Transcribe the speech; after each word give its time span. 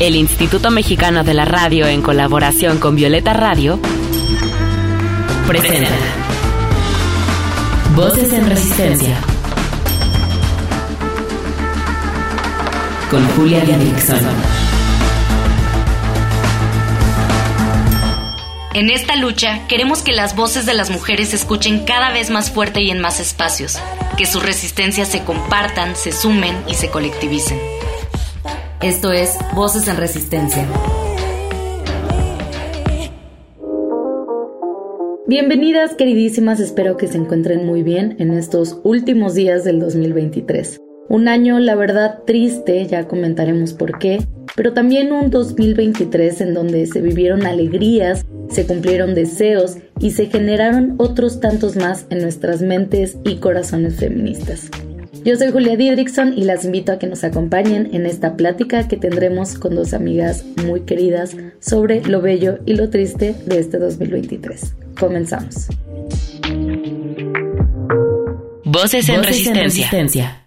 El 0.00 0.16
Instituto 0.16 0.70
Mexicano 0.70 1.22
de 1.22 1.34
la 1.34 1.44
Radio, 1.44 1.86
en 1.86 2.02
colaboración 2.02 2.78
con 2.78 2.96
Violeta 2.96 3.32
Radio, 3.32 3.78
presenta 5.46 5.90
Voces 7.94 8.32
en 8.32 8.48
Resistencia 8.48 9.16
con 13.08 13.24
Julia 13.36 13.60
Dixon. 13.60 14.18
En 18.74 18.90
esta 18.90 19.14
lucha 19.14 19.64
queremos 19.68 20.02
que 20.02 20.10
las 20.10 20.34
voces 20.34 20.66
de 20.66 20.74
las 20.74 20.90
mujeres 20.90 21.28
se 21.28 21.36
escuchen 21.36 21.84
cada 21.84 22.10
vez 22.10 22.30
más 22.30 22.50
fuerte 22.50 22.82
y 22.82 22.90
en 22.90 22.98
más 22.98 23.20
espacios, 23.20 23.78
que 24.16 24.26
sus 24.26 24.42
resistencias 24.42 25.06
se 25.06 25.22
compartan, 25.22 25.94
se 25.94 26.10
sumen 26.10 26.56
y 26.66 26.74
se 26.74 26.90
colectivicen. 26.90 27.73
Esto 28.84 29.12
es 29.12 29.38
Voces 29.54 29.88
en 29.88 29.96
Resistencia. 29.96 30.68
Bienvenidas 35.26 35.94
queridísimas, 35.94 36.60
espero 36.60 36.98
que 36.98 37.06
se 37.06 37.16
encuentren 37.16 37.64
muy 37.64 37.82
bien 37.82 38.14
en 38.18 38.34
estos 38.34 38.80
últimos 38.84 39.32
días 39.32 39.64
del 39.64 39.80
2023. 39.80 40.82
Un 41.08 41.28
año, 41.28 41.58
la 41.60 41.76
verdad, 41.76 42.24
triste, 42.26 42.84
ya 42.86 43.08
comentaremos 43.08 43.72
por 43.72 43.98
qué, 43.98 44.22
pero 44.54 44.74
también 44.74 45.12
un 45.12 45.30
2023 45.30 46.42
en 46.42 46.52
donde 46.52 46.86
se 46.86 47.00
vivieron 47.00 47.46
alegrías, 47.46 48.26
se 48.50 48.66
cumplieron 48.66 49.14
deseos 49.14 49.78
y 49.98 50.10
se 50.10 50.26
generaron 50.26 50.96
otros 50.98 51.40
tantos 51.40 51.76
más 51.76 52.04
en 52.10 52.20
nuestras 52.20 52.60
mentes 52.60 53.16
y 53.24 53.36
corazones 53.36 53.96
feministas. 53.96 54.68
Yo 55.24 55.36
soy 55.36 55.50
Julia 55.52 55.74
Didrickson 55.74 56.36
y 56.36 56.44
las 56.44 56.66
invito 56.66 56.92
a 56.92 56.98
que 56.98 57.06
nos 57.06 57.24
acompañen 57.24 57.88
en 57.94 58.04
esta 58.04 58.36
plática 58.36 58.86
que 58.88 58.98
tendremos 58.98 59.58
con 59.58 59.74
dos 59.74 59.94
amigas 59.94 60.44
muy 60.66 60.82
queridas 60.82 61.34
sobre 61.60 62.02
lo 62.02 62.20
bello 62.20 62.58
y 62.66 62.74
lo 62.74 62.90
triste 62.90 63.34
de 63.46 63.58
este 63.58 63.78
2023. 63.78 64.74
Comenzamos. 65.00 65.68
Voces 68.66 69.08
en, 69.08 69.24
resistencia. 69.24 70.46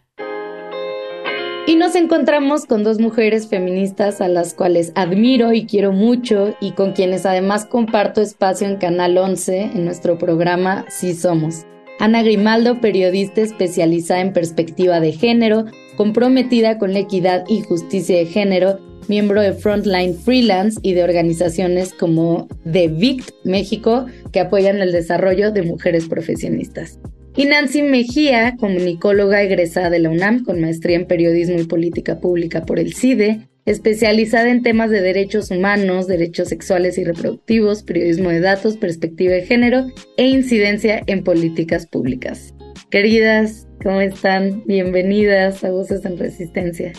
Y 1.66 1.76
nos 1.76 1.96
encontramos 1.96 2.68
con 2.68 2.84
dos 2.84 3.00
mujeres 3.00 3.48
feministas 3.48 4.22
a 4.22 4.28
las 4.28 4.54
cuales 4.54 4.92
admiro 4.94 5.54
y 5.54 5.66
quiero 5.66 5.92
mucho 5.92 6.56
y 6.62 6.74
con 6.74 6.94
quienes 6.94 7.26
además 7.26 7.66
comparto 7.66 8.22
espacio 8.22 8.68
en 8.68 8.78
Canal 8.78 9.18
11 9.18 9.72
en 9.74 9.86
nuestro 9.86 10.20
programa 10.20 10.86
Sí 10.90 11.16
Somos. 11.16 11.66
Ana 12.00 12.22
Grimaldo, 12.22 12.80
periodista 12.80 13.42
especializada 13.42 14.22
en 14.22 14.32
perspectiva 14.32 15.00
de 15.00 15.14
género, 15.14 15.66
comprometida 15.96 16.78
con 16.78 16.94
la 16.94 17.00
equidad 17.00 17.44
y 17.48 17.62
justicia 17.62 18.18
de 18.18 18.28
género, 18.28 18.80
miembro 19.08 19.42
de 19.42 19.54
Frontline 19.54 20.14
Freelance 20.14 20.80
y 20.84 20.94
de 20.94 21.04
organizaciones 21.04 21.94
como 21.94 22.48
The 22.72 22.90
VICT 22.90 23.32
México 23.46 24.06
que 24.32 24.42
apoyan 24.42 24.78
el 24.78 24.92
desarrollo 24.92 25.52
de 25.52 25.64
mujeres 25.64 26.08
profesionistas. 26.08 27.00
Y 27.36 27.46
Nancy 27.46 27.82
Mejía, 27.82 28.56
comunicóloga 28.60 29.42
egresada 29.42 29.90
de 29.90 30.00
la 30.00 30.10
UNAM 30.10 30.44
con 30.44 30.62
maestría 30.62 30.98
en 30.98 31.06
periodismo 31.06 31.60
y 31.60 31.64
política 31.64 32.20
pública 32.20 32.66
por 32.66 32.80
el 32.80 32.94
CIDE, 32.94 33.48
especializada 33.68 34.50
en 34.50 34.64
temas 34.64 34.90
de 34.90 35.02
derechos 35.02 35.52
humanos, 35.52 36.08
derechos 36.08 36.48
sexuales 36.48 36.98
y 36.98 37.04
reproductivos, 37.04 37.84
periodismo 37.84 38.30
de 38.30 38.40
datos, 38.40 38.78
perspectiva 38.78 39.34
de 39.34 39.46
género 39.46 39.88
e 40.16 40.26
incidencia 40.26 41.04
en 41.06 41.24
políticas 41.24 41.86
públicas. 41.86 42.54
Queridas, 42.90 43.68
¿cómo 43.84 44.00
están? 44.00 44.64
Bienvenidas 44.66 45.66
a 45.66 45.72
Voces 45.72 46.06
en 46.06 46.18
Resistencia. 46.18 46.94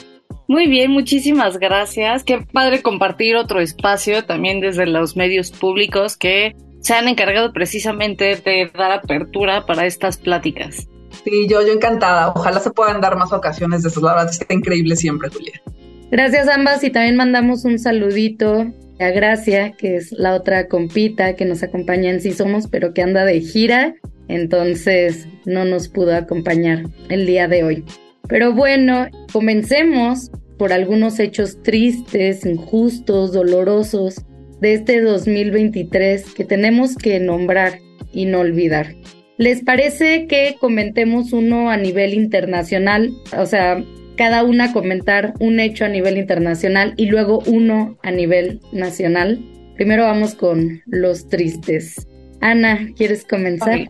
Muy 0.46 0.66
bien, 0.66 0.90
muchísimas 0.90 1.58
gracias. 1.58 2.22
Qué 2.22 2.46
padre 2.52 2.82
compartir 2.82 3.36
otro 3.36 3.60
espacio 3.60 4.24
también 4.26 4.60
desde 4.60 4.84
los 4.84 5.16
medios 5.16 5.50
públicos 5.50 6.18
que 6.18 6.54
se 6.80 6.92
han 6.92 7.08
encargado 7.08 7.54
precisamente 7.54 8.36
de 8.36 8.70
dar 8.76 8.92
apertura 8.92 9.64
para 9.64 9.86
estas 9.86 10.18
pláticas. 10.18 10.86
Sí, 11.24 11.46
yo, 11.48 11.66
yo 11.66 11.72
encantada. 11.72 12.28
Ojalá 12.28 12.60
se 12.60 12.70
puedan 12.70 13.00
dar 13.00 13.16
más 13.16 13.32
ocasiones 13.32 13.82
de 13.82 13.88
eso. 13.88 14.02
La 14.02 14.14
verdad 14.14 14.30
está 14.30 14.52
increíble 14.52 14.96
siempre, 14.96 15.30
Julia. 15.30 15.62
Gracias 16.10 16.48
ambas 16.48 16.82
y 16.84 16.90
también 16.90 17.16
mandamos 17.16 17.64
un 17.66 17.78
saludito 17.78 18.72
a 18.98 19.10
Gracia, 19.10 19.72
que 19.72 19.96
es 19.96 20.10
la 20.12 20.34
otra 20.34 20.66
compita 20.66 21.36
que 21.36 21.44
nos 21.44 21.62
acompaña 21.62 22.10
en 22.10 22.20
Sí 22.20 22.32
Somos, 22.32 22.66
pero 22.66 22.94
que 22.94 23.02
anda 23.02 23.26
de 23.26 23.40
gira, 23.40 23.94
entonces 24.26 25.28
no 25.44 25.66
nos 25.66 25.88
pudo 25.88 26.14
acompañar 26.14 26.84
el 27.10 27.26
día 27.26 27.46
de 27.46 27.62
hoy. 27.62 27.84
Pero 28.26 28.54
bueno, 28.54 29.06
comencemos 29.32 30.30
por 30.58 30.72
algunos 30.72 31.20
hechos 31.20 31.62
tristes, 31.62 32.44
injustos, 32.46 33.32
dolorosos 33.32 34.24
de 34.60 34.74
este 34.74 35.02
2023 35.02 36.34
que 36.34 36.44
tenemos 36.44 36.96
que 36.96 37.20
nombrar 37.20 37.80
y 38.12 38.24
no 38.24 38.40
olvidar. 38.40 38.94
¿Les 39.36 39.62
parece 39.62 40.26
que 40.26 40.56
comentemos 40.58 41.32
uno 41.32 41.70
a 41.70 41.76
nivel 41.76 42.12
internacional? 42.14 43.12
O 43.36 43.46
sea, 43.46 43.84
cada 44.18 44.42
una 44.42 44.72
comentar 44.72 45.32
un 45.38 45.60
hecho 45.60 45.84
a 45.84 45.88
nivel 45.88 46.18
internacional 46.18 46.92
y 46.96 47.06
luego 47.06 47.38
uno 47.46 47.96
a 48.02 48.10
nivel 48.10 48.60
nacional. 48.72 49.38
Primero 49.76 50.04
vamos 50.04 50.34
con 50.34 50.82
los 50.86 51.28
tristes. 51.28 52.06
Ana, 52.40 52.88
¿quieres 52.96 53.24
comenzar? 53.24 53.88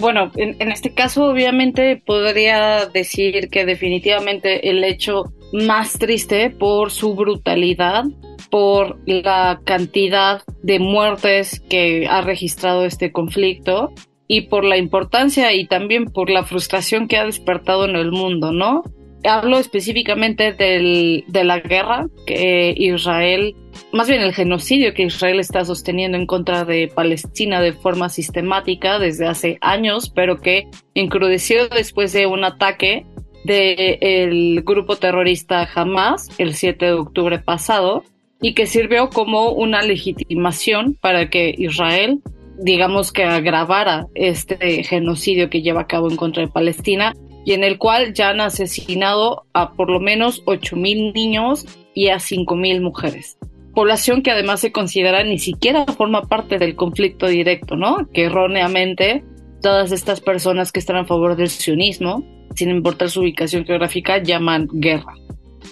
Bueno, 0.00 0.32
en, 0.36 0.56
en, 0.58 0.72
este 0.72 0.94
caso 0.94 1.26
obviamente 1.26 2.02
podría 2.04 2.86
decir 2.86 3.48
que 3.50 3.66
definitivamente 3.66 4.70
el 4.70 4.82
hecho 4.82 5.32
más 5.52 5.98
triste 5.98 6.50
por 6.50 6.90
su 6.90 7.14
brutalidad 7.14 8.04
por 8.50 8.98
la 9.06 9.60
cantidad 9.64 10.42
de 10.62 10.78
muertes 10.78 11.60
que 11.68 12.06
ha 12.08 12.20
registrado 12.22 12.84
este 12.84 13.12
conflicto 13.12 13.92
y 14.28 14.42
por 14.42 14.64
la 14.64 14.76
importancia 14.76 15.52
y 15.52 15.66
también 15.66 16.06
por 16.06 16.30
la 16.30 16.44
frustración 16.44 17.08
que 17.08 17.16
ha 17.16 17.24
despertado 17.24 17.84
en 17.84 17.96
el 17.96 18.12
mundo, 18.12 18.52
¿no? 18.52 18.82
Hablo 19.24 19.58
específicamente 19.58 20.52
del, 20.52 21.24
de 21.26 21.44
la 21.44 21.58
guerra 21.58 22.06
que 22.26 22.74
Israel, 22.76 23.56
más 23.92 24.08
bien 24.08 24.22
el 24.22 24.32
genocidio 24.32 24.94
que 24.94 25.04
Israel 25.04 25.40
está 25.40 25.64
sosteniendo 25.64 26.16
en 26.16 26.26
contra 26.26 26.64
de 26.64 26.88
Palestina 26.94 27.60
de 27.60 27.72
forma 27.72 28.08
sistemática 28.08 28.98
desde 28.98 29.26
hace 29.26 29.58
años, 29.60 30.10
pero 30.14 30.40
que 30.40 30.68
encrudeció 30.94 31.68
después 31.68 32.12
de 32.12 32.26
un 32.26 32.44
ataque 32.44 33.04
del 33.44 34.62
grupo 34.62 34.96
terrorista 34.96 35.68
Hamas 35.74 36.28
el 36.38 36.54
7 36.54 36.84
de 36.84 36.92
octubre 36.92 37.38
pasado, 37.38 38.04
y 38.40 38.54
que 38.54 38.66
sirvió 38.66 39.08
como 39.08 39.50
una 39.50 39.82
legitimación 39.82 40.94
para 41.00 41.30
que 41.30 41.54
Israel, 41.56 42.20
digamos 42.58 43.12
que 43.12 43.24
agravara 43.24 44.06
este 44.14 44.84
genocidio 44.84 45.48
que 45.48 45.62
lleva 45.62 45.82
a 45.82 45.86
cabo 45.86 46.10
en 46.10 46.16
contra 46.16 46.44
de 46.44 46.52
Palestina 46.52 47.12
y 47.46 47.52
en 47.52 47.62
el 47.62 47.78
cual 47.78 48.12
ya 48.12 48.30
han 48.30 48.40
asesinado 48.40 49.46
a 49.54 49.72
por 49.72 49.88
lo 49.88 50.00
menos 50.00 50.44
8.000 50.46 51.14
niños 51.14 51.64
y 51.94 52.08
a 52.08 52.16
5.000 52.16 52.80
mujeres. 52.80 53.38
Población 53.72 54.22
que 54.22 54.32
además 54.32 54.60
se 54.60 54.72
considera 54.72 55.22
ni 55.22 55.38
siquiera 55.38 55.86
forma 55.86 56.22
parte 56.22 56.58
del 56.58 56.74
conflicto 56.74 57.28
directo, 57.28 57.76
¿no? 57.76 58.08
Que 58.12 58.24
erróneamente 58.24 59.22
todas 59.62 59.92
estas 59.92 60.20
personas 60.20 60.72
que 60.72 60.80
están 60.80 60.96
a 60.96 61.04
favor 61.04 61.36
del 61.36 61.48
sionismo, 61.48 62.24
sin 62.56 62.70
importar 62.70 63.10
su 63.10 63.20
ubicación 63.20 63.64
geográfica, 63.64 64.20
llaman 64.20 64.66
guerra. 64.72 65.14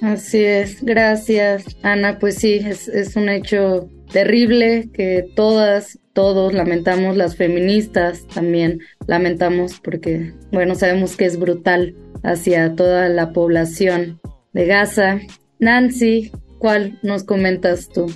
Así 0.01 0.45
es, 0.45 0.81
gracias 0.81 1.77
Ana. 1.83 2.21
Pues 2.21 2.37
sí, 2.37 2.55
es, 2.55 2.87
es 2.87 3.17
un 3.17 3.29
hecho 3.29 3.89
terrible 4.15 4.91
que 4.93 5.29
todas, 5.35 5.99
todos 6.13 6.55
lamentamos, 6.55 7.17
las 7.17 7.35
feministas 7.35 8.25
también 8.33 8.79
lamentamos 9.09 9.81
porque, 9.81 10.33
bueno, 10.53 10.77
sabemos 10.77 11.17
que 11.17 11.25
es 11.25 11.37
brutal 11.37 11.97
hacia 12.23 12.77
toda 12.77 13.09
la 13.09 13.33
población 13.33 14.21
de 14.53 14.67
Gaza. 14.67 15.19
Nancy, 15.59 16.31
¿cuál 16.61 17.01
nos 17.03 17.25
comentas 17.25 17.89
tú? 17.89 18.07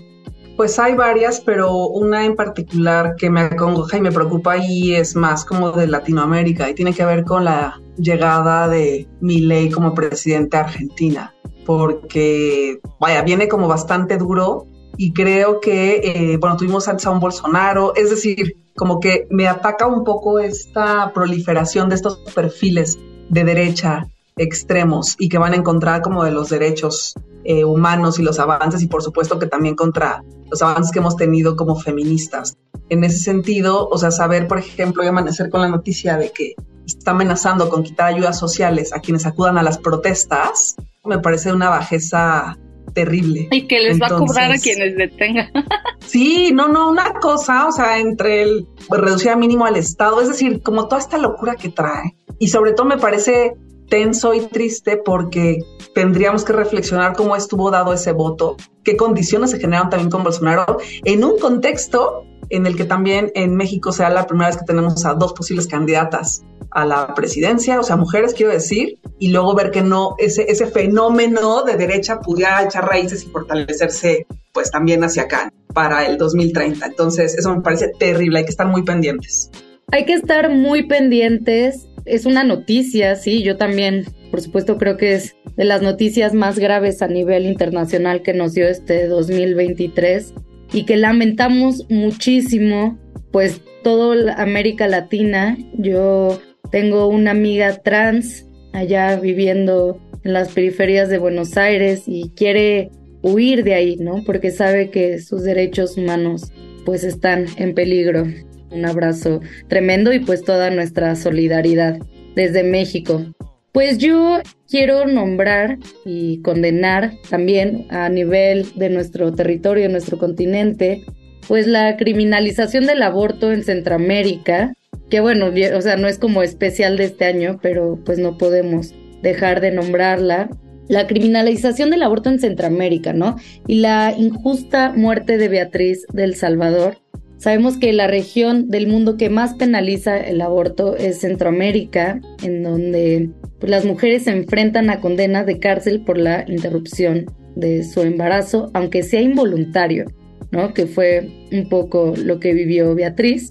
Pues 0.57 0.79
hay 0.79 0.95
varias, 0.95 1.41
pero 1.41 1.89
una 1.89 2.25
en 2.25 2.37
particular 2.37 3.17
que 3.17 3.29
me 3.29 3.41
acongoja 3.41 3.97
y 3.97 4.01
me 4.01 4.13
preocupa 4.13 4.57
y 4.57 4.95
es 4.95 5.17
más 5.17 5.45
como 5.45 5.73
de 5.73 5.89
Latinoamérica 5.89 6.71
y 6.71 6.75
tiene 6.75 6.95
que 6.95 7.05
ver 7.05 7.25
con 7.25 7.45
la 7.45 7.81
llegada 7.97 8.69
de 8.69 9.09
Milei 9.21 9.69
como 9.69 9.95
presidente 9.95 10.57
de 10.57 10.63
Argentina 10.63 11.35
porque, 11.67 12.81
vaya, 12.99 13.21
viene 13.21 13.47
como 13.47 13.69
bastante 13.69 14.17
duro 14.17 14.67
y 14.99 15.13
creo 15.13 15.61
que, 15.61 16.01
eh, 16.03 16.37
bueno, 16.39 16.57
tuvimos 16.57 16.89
antes 16.89 17.07
a 17.07 17.11
un 17.11 17.21
Bolsonaro, 17.21 17.95
es 17.95 18.11
decir, 18.11 18.57
como 18.77 18.99
que 18.99 19.29
me 19.31 19.47
ataca 19.47 19.87
un 19.87 20.05
poco 20.05 20.41
esta 20.41 21.13
proliferación 21.15 21.89
de 21.89 21.95
estos 21.95 22.19
perfiles 22.35 22.99
de 23.29 23.45
derecha 23.45 24.09
extremos 24.37 25.15
y 25.19 25.29
que 25.29 25.39
van 25.39 25.55
en 25.55 25.63
contra 25.63 26.03
como 26.03 26.25
de 26.25 26.33
los 26.33 26.49
derechos 26.49 27.15
eh, 27.45 27.65
humanos 27.65 28.19
y 28.19 28.23
los 28.23 28.39
avances 28.41 28.83
y 28.83 28.89
por 28.89 29.03
supuesto 29.03 29.39
que 29.39 29.47
también 29.47 29.77
contra 29.77 30.23
los 30.51 30.63
avances 30.63 30.93
que 30.93 30.99
hemos 30.99 31.17
tenido 31.17 31.57
como 31.57 31.79
feministas. 31.79 32.57
En 32.89 33.05
ese 33.05 33.19
sentido, 33.19 33.89
o 33.89 33.99
sea, 33.99 34.11
saber, 34.11 34.49
por 34.49 34.59
ejemplo, 34.59 35.05
y 35.05 35.07
amanecer 35.07 35.49
con 35.49 35.61
la 35.61 35.69
noticia 35.69 36.17
de 36.17 36.33
que 36.33 36.55
está 36.87 37.13
amenazando 37.13 37.69
con 37.69 37.85
quitar 37.85 38.09
ayudas 38.09 38.39
sociales 38.39 38.93
a 38.93 39.01
quienes 39.01 39.27
acudan 39.27 39.59
a 39.59 39.63
las 39.63 39.79
protestas, 39.79 40.75
me 41.05 41.19
parece 41.19 41.53
una 41.53 41.69
bajeza 41.69 42.59
terrible. 42.99 43.47
Y 43.53 43.69
que 43.69 43.79
les 43.79 44.01
va 44.01 44.07
a 44.07 44.17
cobrar 44.17 44.51
a 44.51 44.59
quienes 44.59 44.97
detengan. 44.97 45.51
sí, 46.01 46.51
no, 46.53 46.67
no, 46.67 46.91
una 46.91 47.15
cosa, 47.21 47.69
o 47.69 47.73
sea, 47.73 48.01
entre 48.01 48.43
el 48.43 48.67
reducir 48.91 49.31
a 49.31 49.37
mínimo 49.37 49.67
al 49.67 49.77
Estado, 49.77 50.21
es 50.21 50.29
decir, 50.29 50.63
como 50.63 50.89
toda 50.89 51.01
esta 51.01 51.17
locura 51.17 51.55
que 51.55 51.69
trae. 51.69 52.17
Y 52.41 52.49
sobre 52.49 52.73
todo 52.73 52.87
me 52.87 52.99
parece 52.99 53.55
tenso 53.89 54.35
y 54.35 54.41
triste 54.41 54.97
porque 54.97 55.61
tendríamos 55.95 56.45
que 56.45 56.53
reflexionar 56.53 57.15
cómo 57.15 57.37
estuvo 57.37 57.71
dado 57.71 57.93
ese 57.93 58.11
voto, 58.11 58.57
qué 58.83 58.97
condiciones 58.97 59.53
se 59.53 59.61
generaron 59.61 59.91
también 59.91 60.11
con 60.11 60.25
Bolsonaro, 60.25 60.79
en 61.05 61.23
un 61.23 61.39
contexto 61.39 62.25
en 62.51 62.67
el 62.67 62.75
que 62.75 62.85
también 62.85 63.31
en 63.37 63.55
México 63.55 63.93
sea 63.93 64.11
la 64.11 64.27
primera 64.27 64.49
vez 64.49 64.59
que 64.59 64.65
tenemos 64.65 65.05
a 65.05 65.15
dos 65.15 65.35
posibles 65.35 65.69
candidatas 65.69 66.43
a 66.71 66.85
la 66.85 67.15
presidencia, 67.15 67.81
o 67.81 67.83
sea, 67.83 67.97
mujeres 67.97 68.35
quiero 68.35 68.53
decir, 68.53 68.99
y 69.19 69.29
luego 69.29 69.55
ver 69.55 69.71
que 69.71 69.83
no, 69.83 70.15
ese, 70.19 70.47
ese 70.49 70.67
fenómeno 70.67 71.63
de 71.65 71.77
derecha 71.77 72.21
pudiera 72.21 72.63
echar 72.63 72.87
raíces 72.87 73.25
y 73.25 73.27
fortalecerse 73.27 74.27
pues 74.53 74.71
también 74.71 75.03
hacia 75.05 75.23
acá 75.23 75.53
para 75.73 76.07
el 76.07 76.19
2030. 76.19 76.87
Entonces, 76.87 77.37
eso 77.37 77.55
me 77.55 77.63
parece 77.63 77.91
terrible, 77.99 78.41
hay 78.41 78.45
que 78.45 78.51
estar 78.51 78.67
muy 78.67 78.83
pendientes. 78.83 79.51
Hay 79.91 80.05
que 80.05 80.15
estar 80.15 80.51
muy 80.51 80.87
pendientes. 80.87 81.89
Es 82.05 82.27
una 82.27 82.45
noticia, 82.45 83.17
sí, 83.17 83.43
yo 83.43 83.57
también, 83.57 84.07
por 84.31 84.41
supuesto, 84.41 84.77
creo 84.79 84.97
que 84.97 85.15
es 85.15 85.37
de 85.57 85.65
las 85.65 85.83
noticias 85.83 86.35
más 86.35 86.59
graves 86.59 87.03
a 87.03 87.09
nivel 87.09 87.47
internacional 87.47 88.23
que 88.23 88.35
nos 88.35 88.55
dio 88.55 88.69
este 88.69 89.07
2023 89.07 90.35
y 90.73 90.85
que 90.85 90.97
lamentamos 90.97 91.87
muchísimo, 91.89 92.99
pues 93.33 93.61
toda 93.83 94.35
América 94.35 94.87
Latina. 94.87 95.57
Yo 95.75 96.39
tengo 96.71 97.09
una 97.09 97.31
amiga 97.31 97.77
trans 97.79 98.47
allá 98.73 99.17
viviendo 99.17 100.01
en 100.25 100.33
las 100.33 100.53
periferias 100.53 101.09
de 101.09 101.19
Buenos 101.19 101.57
Aires 101.57 102.05
y 102.07 102.31
quiere 102.37 102.91
huir 103.23 103.65
de 103.65 103.75
ahí, 103.75 103.97
¿no? 103.97 104.23
Porque 104.25 104.51
sabe 104.51 104.91
que 104.91 105.21
sus 105.21 105.43
derechos 105.43 105.97
humanos 105.97 106.53
pues 106.85 107.05
están 107.05 107.47
en 107.57 107.75
peligro. 107.75 108.25
Un 108.71 108.85
abrazo 108.85 109.41
tremendo 109.69 110.13
y 110.13 110.21
pues 110.21 110.45
toda 110.45 110.71
nuestra 110.71 111.17
solidaridad 111.17 111.99
desde 112.35 112.63
México. 112.63 113.25
Pues 113.73 113.99
yo 113.99 114.41
quiero 114.69 115.07
nombrar 115.07 115.79
y 116.05 116.41
condenar 116.43 117.13
también 117.31 117.87
a 117.91 118.09
nivel 118.09 118.67
de 118.75 118.91
nuestro 118.91 119.33
territorio, 119.35 119.89
nuestro 119.89 120.19
continente, 120.19 121.05
pues 121.47 121.67
la 121.67 121.97
criminalización 121.97 122.87
del 122.87 123.03
aborto 123.03 123.53
en 123.53 123.65
Centroamérica, 123.65 124.75
que 125.11 125.21
bueno, 125.21 125.47
o 125.47 125.81
sea, 125.81 125.97
no 125.97 126.09
es 126.09 126.19
como 126.19 126.43
especial 126.43 126.97
de 126.97 127.05
este 127.05 127.25
año, 127.25 127.59
pero 127.63 127.99
pues 128.05 128.19
no 128.19 128.37
podemos 128.37 128.95
dejar 129.23 129.61
de 129.61 129.73
nombrarla. 129.73 130.51
La 130.89 131.07
criminalización 131.07 131.91
del 131.91 132.03
aborto 132.03 132.31
en 132.31 132.41
Centroamérica, 132.41 133.13
¿no? 133.13 133.37
Y 133.67 133.81
la 133.81 134.15
injusta 134.17 134.93
muerte 134.95 135.37
de 135.37 135.49
Beatriz 135.49 136.07
del 136.13 136.35
Salvador. 136.35 136.99
Sabemos 137.37 137.77
que 137.77 137.93
la 137.93 138.09
región 138.09 138.69
del 138.69 138.89
mundo 138.89 139.17
que 139.17 139.31
más 139.31 139.55
penaliza 139.55 140.19
el 140.19 140.41
aborto 140.41 140.97
es 140.97 141.21
Centroamérica, 141.21 142.21
en 142.43 142.63
donde 142.63 143.31
pues, 143.61 143.71
las 143.71 143.85
mujeres 143.85 144.25
se 144.25 144.33
enfrentan 144.33 144.91
a 144.91 145.01
condenas 145.01 145.47
de 145.47 145.59
cárcel 145.59 146.01
por 146.05 146.19
la 146.19 146.45
interrupción 146.49 147.27
de 147.55 147.85
su 147.85 148.01
embarazo, 148.01 148.71
aunque 148.75 149.03
sea 149.03 149.21
involuntario, 149.21 150.07
¿no? 150.51 150.75
Que 150.75 150.87
fue 150.87 151.29
un 151.53 151.69
poco 151.69 152.15
lo 152.17 152.41
que 152.41 152.55
vivió 152.55 152.95
Beatriz. 152.95 153.51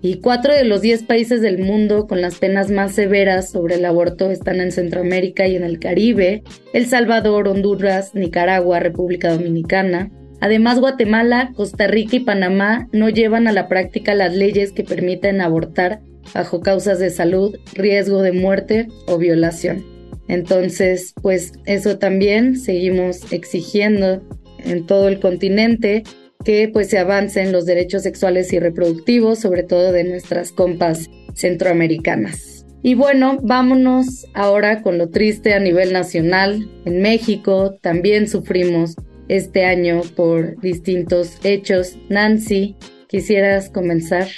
Y 0.00 0.20
cuatro 0.20 0.52
de 0.52 0.64
los 0.64 0.82
diez 0.82 1.02
países 1.02 1.40
del 1.40 1.58
mundo 1.58 2.06
con 2.06 2.20
las 2.20 2.38
penas 2.38 2.70
más 2.70 2.94
severas 2.94 3.50
sobre 3.50 3.76
el 3.76 3.84
aborto 3.84 4.30
están 4.30 4.60
en 4.60 4.70
Centroamérica 4.70 5.46
y 5.48 5.56
en 5.56 5.64
el 5.64 5.78
Caribe, 5.78 6.42
El 6.72 6.86
Salvador, 6.86 7.48
Honduras, 7.48 8.14
Nicaragua, 8.14 8.80
República 8.80 9.32
Dominicana. 9.32 10.10
Además, 10.40 10.78
Guatemala, 10.78 11.52
Costa 11.56 11.86
Rica 11.86 12.16
y 12.16 12.20
Panamá 12.20 12.86
no 12.92 13.08
llevan 13.08 13.48
a 13.48 13.52
la 13.52 13.66
práctica 13.66 14.14
las 14.14 14.34
leyes 14.34 14.72
que 14.72 14.84
permiten 14.84 15.40
abortar 15.40 16.00
bajo 16.34 16.60
causas 16.60 16.98
de 16.98 17.08
salud, 17.10 17.56
riesgo 17.72 18.20
de 18.20 18.32
muerte 18.32 18.88
o 19.06 19.16
violación. 19.16 19.84
Entonces, 20.28 21.14
pues 21.22 21.52
eso 21.66 21.98
también 21.98 22.58
seguimos 22.58 23.32
exigiendo 23.32 24.22
en 24.58 24.86
todo 24.86 25.08
el 25.08 25.20
continente 25.20 26.02
que 26.44 26.68
pues 26.72 26.90
se 26.90 26.98
avancen 26.98 27.52
los 27.52 27.66
derechos 27.66 28.02
sexuales 28.02 28.52
y 28.52 28.58
reproductivos, 28.58 29.38
sobre 29.38 29.62
todo 29.62 29.92
de 29.92 30.04
nuestras 30.04 30.52
compas 30.52 31.08
centroamericanas. 31.34 32.66
Y 32.82 32.94
bueno, 32.94 33.38
vámonos 33.42 34.26
ahora 34.34 34.82
con 34.82 34.98
lo 34.98 35.08
triste 35.08 35.54
a 35.54 35.58
nivel 35.58 35.92
nacional. 35.92 36.68
En 36.84 37.00
México 37.00 37.76
también 37.80 38.28
sufrimos 38.28 38.94
este 39.28 39.64
año 39.64 40.02
por 40.14 40.60
distintos 40.60 41.38
hechos. 41.44 41.96
Nancy, 42.10 42.76
¿quisieras 43.08 43.70
comenzar? 43.70 44.28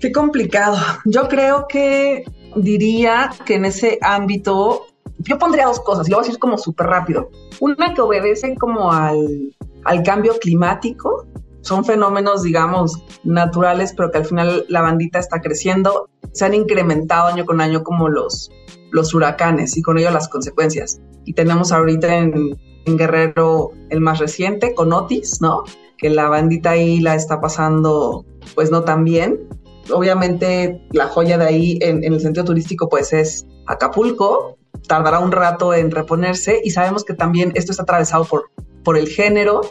Qué 0.00 0.10
complicado. 0.10 0.78
Yo 1.04 1.28
creo 1.28 1.66
que 1.68 2.24
diría 2.56 3.30
que 3.44 3.56
en 3.56 3.66
ese 3.66 3.98
ámbito, 4.00 4.86
yo 5.18 5.38
pondría 5.38 5.66
dos 5.66 5.80
cosas, 5.80 6.08
y 6.08 6.10
lo 6.10 6.16
voy 6.16 6.24
a 6.24 6.26
decir 6.26 6.38
como 6.38 6.56
súper 6.56 6.86
rápido. 6.86 7.30
Una 7.60 7.92
que 7.92 8.00
obedece 8.00 8.54
como 8.56 8.90
al, 8.90 9.54
al 9.86 10.02
cambio 10.02 10.38
climático, 10.38 11.26
son 11.62 11.84
fenómenos, 11.84 12.42
digamos, 12.42 13.02
naturales, 13.24 13.92
pero 13.96 14.10
que 14.10 14.18
al 14.18 14.24
final 14.24 14.66
la 14.68 14.82
bandita 14.82 15.18
está 15.18 15.40
creciendo. 15.40 16.08
Se 16.32 16.44
han 16.44 16.54
incrementado 16.54 17.28
año 17.28 17.44
con 17.44 17.60
año 17.60 17.82
como 17.82 18.08
los, 18.08 18.50
los 18.92 19.14
huracanes 19.14 19.76
y 19.76 19.82
con 19.82 19.98
ello 19.98 20.10
las 20.10 20.28
consecuencias. 20.28 21.00
Y 21.24 21.32
tenemos 21.32 21.72
ahorita 21.72 22.18
en, 22.18 22.56
en 22.84 22.96
Guerrero 22.96 23.72
el 23.90 24.00
más 24.00 24.20
reciente, 24.20 24.74
con 24.74 24.92
Otis, 24.92 25.40
¿no? 25.40 25.64
Que 25.98 26.08
la 26.10 26.28
bandita 26.28 26.70
ahí 26.70 27.00
la 27.00 27.14
está 27.16 27.40
pasando 27.40 28.24
pues 28.54 28.70
no 28.70 28.82
tan 28.82 29.02
bien 29.02 29.48
obviamente 29.92 30.80
la 30.92 31.06
joya 31.08 31.38
de 31.38 31.44
ahí 31.44 31.78
en, 31.80 32.02
el 32.04 32.20
sentido 32.20 32.44
turístico 32.44 32.88
pues 32.88 33.12
es 33.12 33.46
Acapulco, 33.66 34.58
tardará 34.86 35.18
un 35.18 35.32
rato 35.32 35.74
en 35.74 35.90
reponerse 35.90 36.60
y 36.62 36.70
sabemos 36.70 37.04
que 37.04 37.14
también 37.14 37.52
esto 37.54 37.72
está 37.72 37.82
atravesado 37.82 38.24
por, 38.24 38.50
por 38.86 38.96
el 38.96 39.08
género 39.08 39.62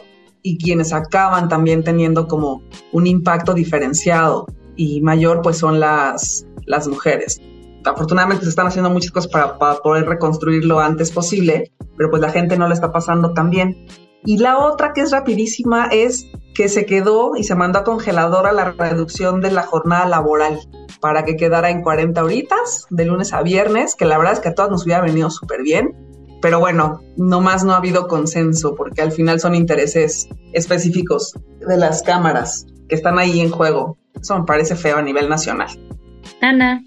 y 0.42 0.58
quienes 0.58 0.92
acaban 0.92 1.48
también 1.48 1.82
teniendo 1.82 2.28
como 2.28 2.62
un 2.92 3.06
impacto 3.06 3.54
diferenciado 3.54 4.46
y 4.76 5.00
mayor 5.00 5.40
pues 5.40 5.56
son 5.56 5.80
las, 5.80 6.46
las 6.66 6.86
mujeres. 6.86 7.40
Afortunadamente 7.86 8.44
se 8.44 8.50
están 8.50 8.66
haciendo 8.66 8.90
muchas 8.90 9.10
cosas 9.10 9.30
para, 9.30 9.58
para 9.58 9.78
poder 9.78 10.04
reconstruir 10.04 10.66
lo 10.66 10.80
antes 10.80 11.10
posible, 11.10 11.72
pero 11.96 12.10
pues 12.10 12.20
la 12.20 12.28
gente 12.28 12.58
no 12.58 12.68
le 12.68 12.74
está 12.74 12.92
pasando 12.92 13.32
tan 13.32 13.48
bien. 13.48 13.86
Y 14.26 14.36
la 14.36 14.58
otra 14.58 14.92
que 14.92 15.00
es 15.00 15.12
rapidísima 15.12 15.86
es 15.86 16.26
que 16.54 16.68
se 16.68 16.84
quedó 16.84 17.36
y 17.36 17.44
se 17.44 17.54
mandó 17.54 17.78
a 17.78 17.84
congeladora 17.84 18.52
la 18.52 18.72
reducción 18.72 19.40
de 19.40 19.50
la 19.50 19.62
jornada 19.62 20.06
laboral 20.06 20.60
para 21.00 21.24
que 21.24 21.36
quedara 21.36 21.70
en 21.70 21.80
40 21.82 22.22
horitas 22.22 22.86
de 22.90 23.06
lunes 23.06 23.32
a 23.32 23.42
viernes, 23.42 23.94
que 23.94 24.04
la 24.04 24.18
verdad 24.18 24.34
es 24.34 24.40
que 24.40 24.48
a 24.48 24.54
todas 24.54 24.70
nos 24.70 24.84
hubiera 24.84 25.00
venido 25.00 25.30
súper 25.30 25.62
bien. 25.62 26.05
Pero 26.40 26.60
bueno, 26.60 27.00
nomás 27.16 27.64
no 27.64 27.72
ha 27.72 27.78
habido 27.78 28.08
consenso 28.08 28.74
porque 28.74 29.02
al 29.02 29.12
final 29.12 29.40
son 29.40 29.54
intereses 29.54 30.28
específicos 30.52 31.32
de 31.66 31.76
las 31.76 32.02
cámaras 32.02 32.66
que 32.88 32.94
están 32.94 33.18
ahí 33.18 33.40
en 33.40 33.50
juego. 33.50 33.98
Eso 34.20 34.38
me 34.38 34.44
parece 34.44 34.76
feo 34.76 34.96
a 34.96 35.02
nivel 35.02 35.28
nacional. 35.28 35.68
Ana. 36.40 36.82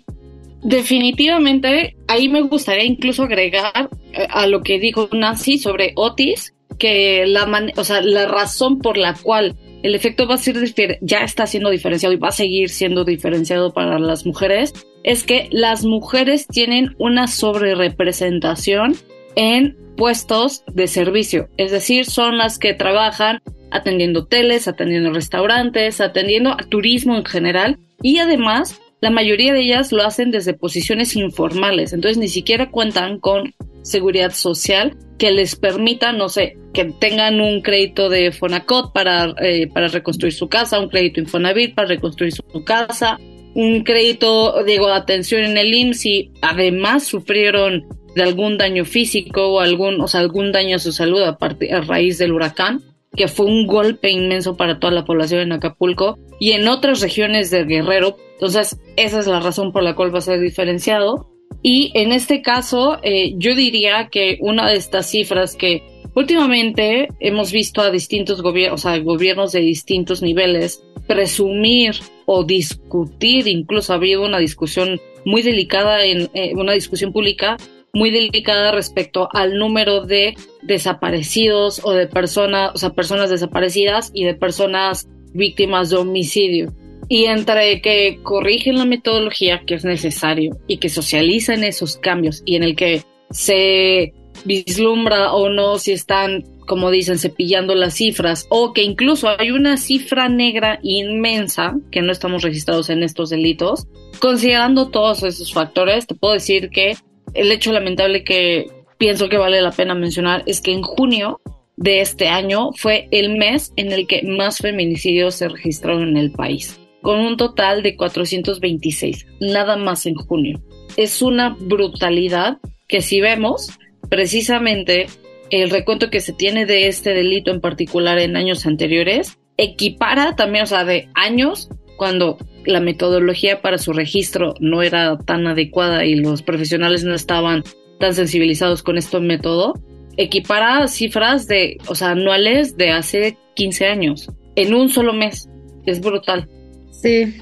Definitivamente, 0.61 1.95
ahí 2.07 2.27
me 2.27 2.41
gustaría 2.41 2.83
incluso 2.83 3.23
agregar 3.23 3.89
eh, 4.11 4.27
a 4.29 4.45
lo 4.45 4.61
que 4.61 4.77
dijo 4.77 5.07
Nancy 5.13 5.57
sobre 5.57 5.93
Otis, 5.95 6.53
que 6.77 7.25
la, 7.25 7.47
o 7.77 7.83
sea, 7.83 8.01
la 8.01 8.27
razón 8.27 8.79
por 8.79 8.97
la 8.97 9.13
cual 9.13 9.55
el 9.83 9.95
efecto 9.95 10.27
va 10.27 10.35
a 10.35 10.37
ser 10.37 10.57
ya 11.01 11.19
está 11.19 11.47
siendo 11.47 11.69
diferenciado 11.69 12.13
y 12.13 12.17
va 12.17 12.29
a 12.29 12.33
seguir 12.33 12.69
siendo 12.69 13.05
diferenciado 13.05 13.73
para 13.73 13.99
las 13.99 14.25
mujeres 14.25 14.73
es 15.03 15.23
que 15.23 15.47
las 15.51 15.85
mujeres 15.85 16.47
tienen 16.47 16.95
una 16.97 17.27
sobrerepresentación 17.27 18.95
en 19.39 19.77
puestos 19.95 20.63
de 20.67 20.87
servicio, 20.87 21.47
es 21.55 21.71
decir, 21.71 22.05
son 22.05 22.37
las 22.37 22.59
que 22.59 22.73
trabajan 22.73 23.41
atendiendo 23.71 24.21
hoteles, 24.21 24.67
atendiendo 24.67 25.13
restaurantes, 25.13 26.01
atendiendo 26.01 26.51
a 26.51 26.57
turismo 26.57 27.15
en 27.15 27.23
general 27.23 27.79
y 28.03 28.17
además 28.17 28.81
la 28.99 29.11
mayoría 29.11 29.53
de 29.53 29.61
ellas 29.61 29.93
lo 29.93 30.03
hacen 30.03 30.31
desde 30.31 30.53
posiciones 30.53 31.15
informales, 31.15 31.93
entonces 31.93 32.17
ni 32.17 32.27
siquiera 32.27 32.69
cuentan 32.69 33.17
con 33.21 33.53
seguridad 33.81 34.33
social 34.33 34.97
que 35.17 35.31
les 35.31 35.55
permita, 35.55 36.11
no 36.11 36.27
sé, 36.27 36.57
que 36.73 36.83
tengan 36.99 37.39
un 37.39 37.61
crédito 37.61 38.09
de 38.09 38.33
Fonacot 38.33 38.91
para, 38.91 39.33
eh, 39.41 39.67
para 39.73 39.87
reconstruir 39.87 40.33
su 40.33 40.49
casa, 40.49 40.81
un 40.81 40.89
crédito 40.89 41.21
Infonavit 41.21 41.75
para 41.75 41.87
reconstruir 41.87 42.33
su 42.33 42.43
casa, 42.65 43.17
un 43.55 43.83
crédito, 43.85 44.65
digo, 44.65 44.89
atención 44.89 45.43
en 45.43 45.57
el 45.57 45.73
IMSS 45.73 46.05
y 46.07 46.31
además 46.41 47.05
sufrieron 47.05 47.87
de 48.19 48.25
algún 48.25 48.57
daño 48.57 48.85
físico 48.85 49.47
o 49.47 49.59
algún, 49.59 50.01
o 50.01 50.07
sea, 50.07 50.19
algún 50.19 50.51
daño 50.51 50.75
a 50.75 50.79
su 50.79 50.91
salud 50.91 51.21
a, 51.21 51.37
a 51.39 51.81
raíz 51.81 52.17
del 52.17 52.33
huracán, 52.33 52.81
que 53.15 53.27
fue 53.27 53.45
un 53.45 53.65
golpe 53.65 54.11
inmenso 54.11 54.55
para 54.57 54.79
toda 54.79 54.93
la 54.93 55.05
población 55.05 55.41
en 55.41 55.53
Acapulco 55.53 56.19
y 56.39 56.51
en 56.51 56.67
otras 56.67 57.01
regiones 57.01 57.49
de 57.49 57.63
Guerrero. 57.63 58.17
Entonces, 58.33 58.79
esa 58.97 59.19
es 59.19 59.27
la 59.27 59.39
razón 59.39 59.71
por 59.71 59.83
la 59.83 59.95
cual 59.95 60.13
va 60.13 60.19
a 60.19 60.21
ser 60.21 60.39
diferenciado. 60.39 61.29
Y 61.63 61.91
en 61.95 62.11
este 62.11 62.41
caso, 62.41 62.99
eh, 63.03 63.33
yo 63.37 63.55
diría 63.55 64.09
que 64.11 64.37
una 64.41 64.69
de 64.69 64.75
estas 64.75 65.09
cifras 65.09 65.55
que 65.55 65.81
Últimamente 66.15 67.07
hemos 67.19 67.51
visto 67.51 67.81
a 67.81 67.91
distintos 67.91 68.41
gobiernos, 68.41 68.81
o 68.81 68.89
sea, 68.89 68.97
gobiernos 68.97 69.51
de 69.51 69.59
distintos 69.59 70.21
niveles 70.21 70.83
presumir 71.07 71.95
o 72.25 72.43
discutir, 72.43 73.47
incluso 73.47 73.93
ha 73.93 73.97
habido 73.97 74.25
una 74.25 74.39
discusión 74.39 74.99
muy 75.23 75.41
delicada 75.41 76.03
en 76.03 76.29
eh, 76.33 76.53
una 76.55 76.73
discusión 76.73 77.13
pública 77.13 77.57
muy 77.93 78.11
delicada 78.11 78.71
respecto 78.71 79.29
al 79.31 79.57
número 79.57 80.05
de 80.05 80.35
desaparecidos 80.61 81.81
o 81.83 81.93
de 81.93 82.07
personas, 82.07 82.71
o 82.73 82.77
sea, 82.77 82.91
personas 82.91 83.29
desaparecidas 83.29 84.11
y 84.13 84.25
de 84.25 84.35
personas 84.35 85.07
víctimas 85.33 85.89
de 85.89 85.97
homicidio. 85.97 86.73
Y 87.07 87.25
entre 87.25 87.81
que 87.81 88.19
corrigen 88.21 88.77
la 88.77 88.85
metodología 88.85 89.63
que 89.65 89.75
es 89.75 89.83
necesario 89.83 90.57
y 90.67 90.77
que 90.77 90.89
socializan 90.89 91.63
esos 91.63 91.97
cambios 91.97 92.43
y 92.45 92.55
en 92.55 92.63
el 92.63 92.75
que 92.75 93.03
se 93.31 94.13
vislumbra 94.45 95.33
o 95.33 95.49
no 95.49 95.79
si 95.79 95.91
están, 95.91 96.43
como 96.67 96.91
dicen, 96.91 97.17
cepillando 97.17 97.73
las 97.73 97.95
cifras 97.95 98.45
o 98.49 98.73
que 98.73 98.83
incluso 98.83 99.27
hay 99.27 99.49
una 99.51 99.77
cifra 99.77 100.29
negra 100.29 100.79
inmensa 100.83 101.75
que 101.91 102.01
no 102.01 102.11
estamos 102.11 102.43
registrados 102.43 102.91
en 102.91 103.01
estos 103.01 103.31
delitos. 103.31 103.87
Considerando 104.19 104.89
todos 104.89 105.23
esos 105.23 105.51
factores, 105.51 106.05
te 106.05 106.13
puedo 106.13 106.35
decir 106.35 106.69
que 106.69 106.95
el 107.33 107.51
hecho 107.51 107.71
lamentable 107.71 108.23
que 108.23 108.67
pienso 108.97 109.29
que 109.29 109.37
vale 109.37 109.61
la 109.61 109.71
pena 109.71 109.95
mencionar 109.95 110.43
es 110.45 110.61
que 110.61 110.71
en 110.71 110.81
junio 110.81 111.41
de 111.77 112.01
este 112.01 112.27
año 112.27 112.71
fue 112.75 113.07
el 113.11 113.37
mes 113.37 113.71
en 113.77 113.91
el 113.93 114.05
que 114.05 114.21
más 114.23 114.57
feminicidios 114.57 115.35
se 115.35 115.47
registraron 115.47 116.09
en 116.09 116.17
el 116.17 116.31
país, 116.31 116.79
con 117.01 117.19
un 117.19 117.37
total 117.37 117.81
de 117.83 117.95
426, 117.95 119.25
nada 119.39 119.77
más 119.77 120.05
en 120.05 120.15
junio. 120.15 120.61
Es 120.97 121.21
una 121.21 121.55
brutalidad 121.57 122.57
que 122.87 123.01
si 123.01 123.21
vemos 123.21 123.71
precisamente 124.09 125.07
el 125.49 125.69
recuento 125.69 126.09
que 126.09 126.19
se 126.19 126.33
tiene 126.33 126.65
de 126.65 126.87
este 126.87 127.13
delito 127.13 127.51
en 127.51 127.61
particular 127.61 128.19
en 128.19 128.35
años 128.35 128.65
anteriores, 128.65 129.37
equipara 129.57 130.35
también, 130.35 130.63
o 130.63 130.67
sea, 130.67 130.83
de 130.83 131.09
años 131.15 131.69
cuando 131.99 132.37
la 132.65 132.79
metodología 132.79 133.61
para 133.61 133.77
su 133.77 133.93
registro 133.93 134.55
no 134.59 134.81
era 134.81 135.17
tan 135.19 135.45
adecuada 135.45 136.05
y 136.05 136.15
los 136.15 136.41
profesionales 136.41 137.03
no 137.03 137.13
estaban 137.13 137.63
tan 137.99 138.15
sensibilizados 138.15 138.81
con 138.81 138.97
este 138.97 139.19
método, 139.19 139.73
equipara 140.17 140.87
cifras 140.87 141.45
de, 141.47 141.77
o 141.87 141.95
sea, 141.95 142.11
anuales 142.11 142.77
de 142.77 142.91
hace 142.91 143.37
15 143.55 143.85
años 143.87 144.31
en 144.55 144.73
un 144.73 144.89
solo 144.89 145.13
mes. 145.13 145.49
Es 145.85 145.99
brutal. 145.99 146.49
Sí, 146.91 147.37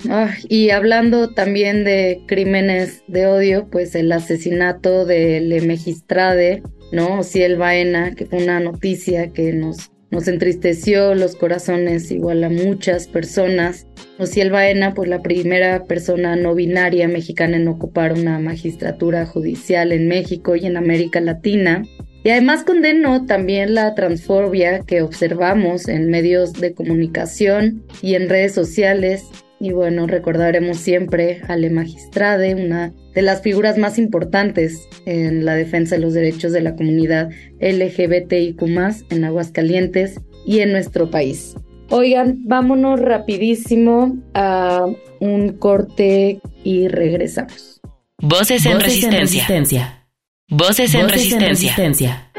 y 0.49 0.69
hablando 0.69 1.29
también 1.29 1.83
de 1.83 2.21
crímenes 2.27 3.03
de 3.07 3.27
odio, 3.27 3.67
pues 3.71 3.95
el 3.95 4.11
asesinato 4.11 5.05
del 5.05 5.65
magistrade, 5.67 6.61
¿no? 6.91 7.23
Ciel 7.23 7.57
Baena, 7.57 8.13
que 8.13 8.25
fue 8.25 8.43
una 8.43 8.59
noticia 8.59 9.33
que 9.33 9.53
nos 9.53 9.91
nos 10.09 10.27
entristeció 10.27 11.15
los 11.15 11.35
corazones 11.35 12.11
igual 12.11 12.43
a 12.43 12.49
muchas 12.49 13.07
personas. 13.07 13.87
Ociel 14.19 14.51
Baena, 14.51 14.93
pues 14.93 15.09
la 15.09 15.21
primera 15.21 15.85
persona 15.85 16.35
no 16.35 16.55
binaria 16.55 17.07
mexicana 17.07 17.57
en 17.57 17.67
ocupar 17.67 18.13
una 18.13 18.39
magistratura 18.39 19.25
judicial 19.25 19.91
en 19.91 20.07
México 20.07 20.55
y 20.55 20.65
en 20.65 20.77
América 20.77 21.19
Latina. 21.19 21.83
Y 22.23 22.29
además 22.29 22.63
condenó 22.63 23.25
también 23.25 23.73
la 23.73 23.95
transfobia 23.95 24.79
que 24.79 25.01
observamos 25.01 25.87
en 25.87 26.09
medios 26.09 26.53
de 26.53 26.73
comunicación 26.73 27.83
y 28.01 28.15
en 28.15 28.27
redes 28.27 28.53
sociales 28.53 29.25
y 29.59 29.71
bueno, 29.71 30.05
recordaremos 30.05 30.77
siempre 30.77 31.41
a 31.47 31.55
Le 31.55 31.69
Magistrade, 31.69 32.55
una 32.55 32.93
de 33.13 33.21
las 33.21 33.41
figuras 33.41 33.77
más 33.77 33.97
importantes 33.97 34.87
en 35.05 35.45
la 35.45 35.55
defensa 35.55 35.95
de 35.95 36.01
los 36.01 36.13
derechos 36.13 36.51
de 36.51 36.61
la 36.61 36.75
comunidad 36.75 37.29
LGBTIQ 37.59 38.61
en 39.09 39.23
Aguascalientes 39.23 40.21
y 40.45 40.59
en 40.59 40.71
nuestro 40.71 41.09
país. 41.09 41.55
Oigan, 41.89 42.41
vámonos 42.43 42.99
rapidísimo 42.99 44.17
a 44.33 44.85
un 45.19 45.53
corte 45.53 46.39
y 46.63 46.87
regresamos. 46.87 47.81
Voces 48.19 48.65
en, 48.65 48.79
resistencia. 48.79 50.07
Voces, 50.49 50.93
en, 50.93 51.07
resistencia. 51.07 52.31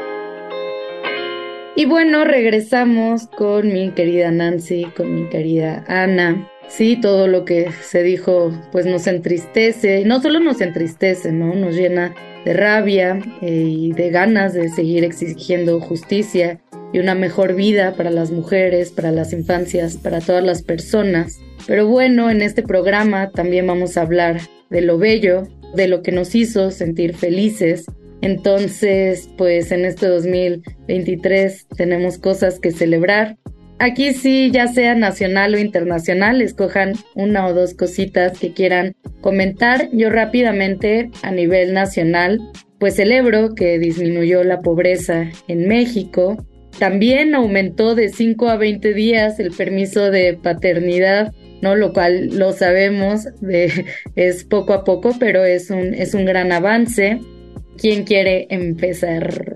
Y 1.75 1.85
bueno, 1.85 2.25
regresamos 2.25 3.27
con 3.27 3.71
mi 3.71 3.91
querida 3.91 4.31
Nancy, 4.31 4.85
con 4.95 5.13
mi 5.15 5.29
querida 5.29 5.83
Ana. 5.87 6.47
Sí, 6.69 6.97
todo 7.01 7.27
lo 7.27 7.45
que 7.45 7.71
se 7.81 8.03
dijo 8.03 8.53
pues 8.71 8.85
nos 8.85 9.07
entristece, 9.07 10.05
no 10.05 10.21
solo 10.21 10.39
nos 10.39 10.61
entristece, 10.61 11.31
¿no? 11.31 11.55
Nos 11.55 11.75
llena 11.75 12.13
de 12.45 12.53
rabia 12.53 13.19
eh, 13.41 13.65
y 13.67 13.91
de 13.91 14.09
ganas 14.11 14.53
de 14.53 14.69
seguir 14.69 15.03
exigiendo 15.03 15.81
justicia 15.81 16.61
y 16.93 16.99
una 16.99 17.15
mejor 17.15 17.55
vida 17.55 17.95
para 17.95 18.11
las 18.11 18.31
mujeres, 18.31 18.91
para 18.91 19.11
las 19.11 19.33
infancias, 19.33 19.97
para 19.97 20.21
todas 20.21 20.43
las 20.43 20.61
personas. 20.61 21.39
Pero 21.67 21.87
bueno, 21.87 22.29
en 22.29 22.41
este 22.41 22.63
programa 22.63 23.31
también 23.31 23.67
vamos 23.67 23.97
a 23.97 24.01
hablar 24.01 24.39
de 24.69 24.81
lo 24.81 24.97
bello, 24.97 25.47
de 25.75 25.87
lo 25.87 26.01
que 26.01 26.11
nos 26.11 26.33
hizo 26.35 26.71
sentir 26.71 27.15
felices. 27.15 27.85
Entonces, 28.21 29.29
pues 29.37 29.71
en 29.71 29.85
este 29.85 30.07
2023 30.07 31.67
tenemos 31.75 32.17
cosas 32.17 32.59
que 32.59 32.71
celebrar 32.71 33.37
Aquí 33.81 34.13
sí, 34.13 34.51
ya 34.51 34.67
sea 34.67 34.93
nacional 34.93 35.55
o 35.55 35.57
internacional, 35.57 36.41
escojan 36.41 36.95
una 37.15 37.47
o 37.47 37.53
dos 37.53 37.73
cositas 37.73 38.37
que 38.37 38.51
quieran 38.51 38.93
comentar. 39.21 39.87
Yo 39.93 40.09
rápidamente 40.09 41.09
a 41.23 41.31
nivel 41.31 41.73
nacional, 41.73 42.41
pues 42.77 42.97
celebro 42.97 43.55
que 43.55 43.79
disminuyó 43.79 44.43
la 44.43 44.59
pobreza 44.59 45.31
en 45.47 45.69
México. 45.69 46.45
También 46.77 47.33
aumentó 47.33 47.95
de 47.95 48.09
5 48.09 48.49
a 48.49 48.57
20 48.57 48.93
días 48.93 49.39
el 49.39 49.51
permiso 49.51 50.11
de 50.11 50.33
paternidad, 50.33 51.31
¿no? 51.61 51.77
Lo 51.77 51.93
cual 51.93 52.37
lo 52.37 52.51
sabemos, 52.51 53.27
de, 53.39 53.85
es 54.17 54.43
poco 54.43 54.73
a 54.73 54.83
poco, 54.83 55.15
pero 55.17 55.45
es 55.45 55.69
un, 55.69 55.93
es 55.93 56.13
un 56.13 56.25
gran 56.25 56.51
avance. 56.51 57.21
¿Quién 57.77 58.03
quiere 58.03 58.45
empezar? 58.49 59.55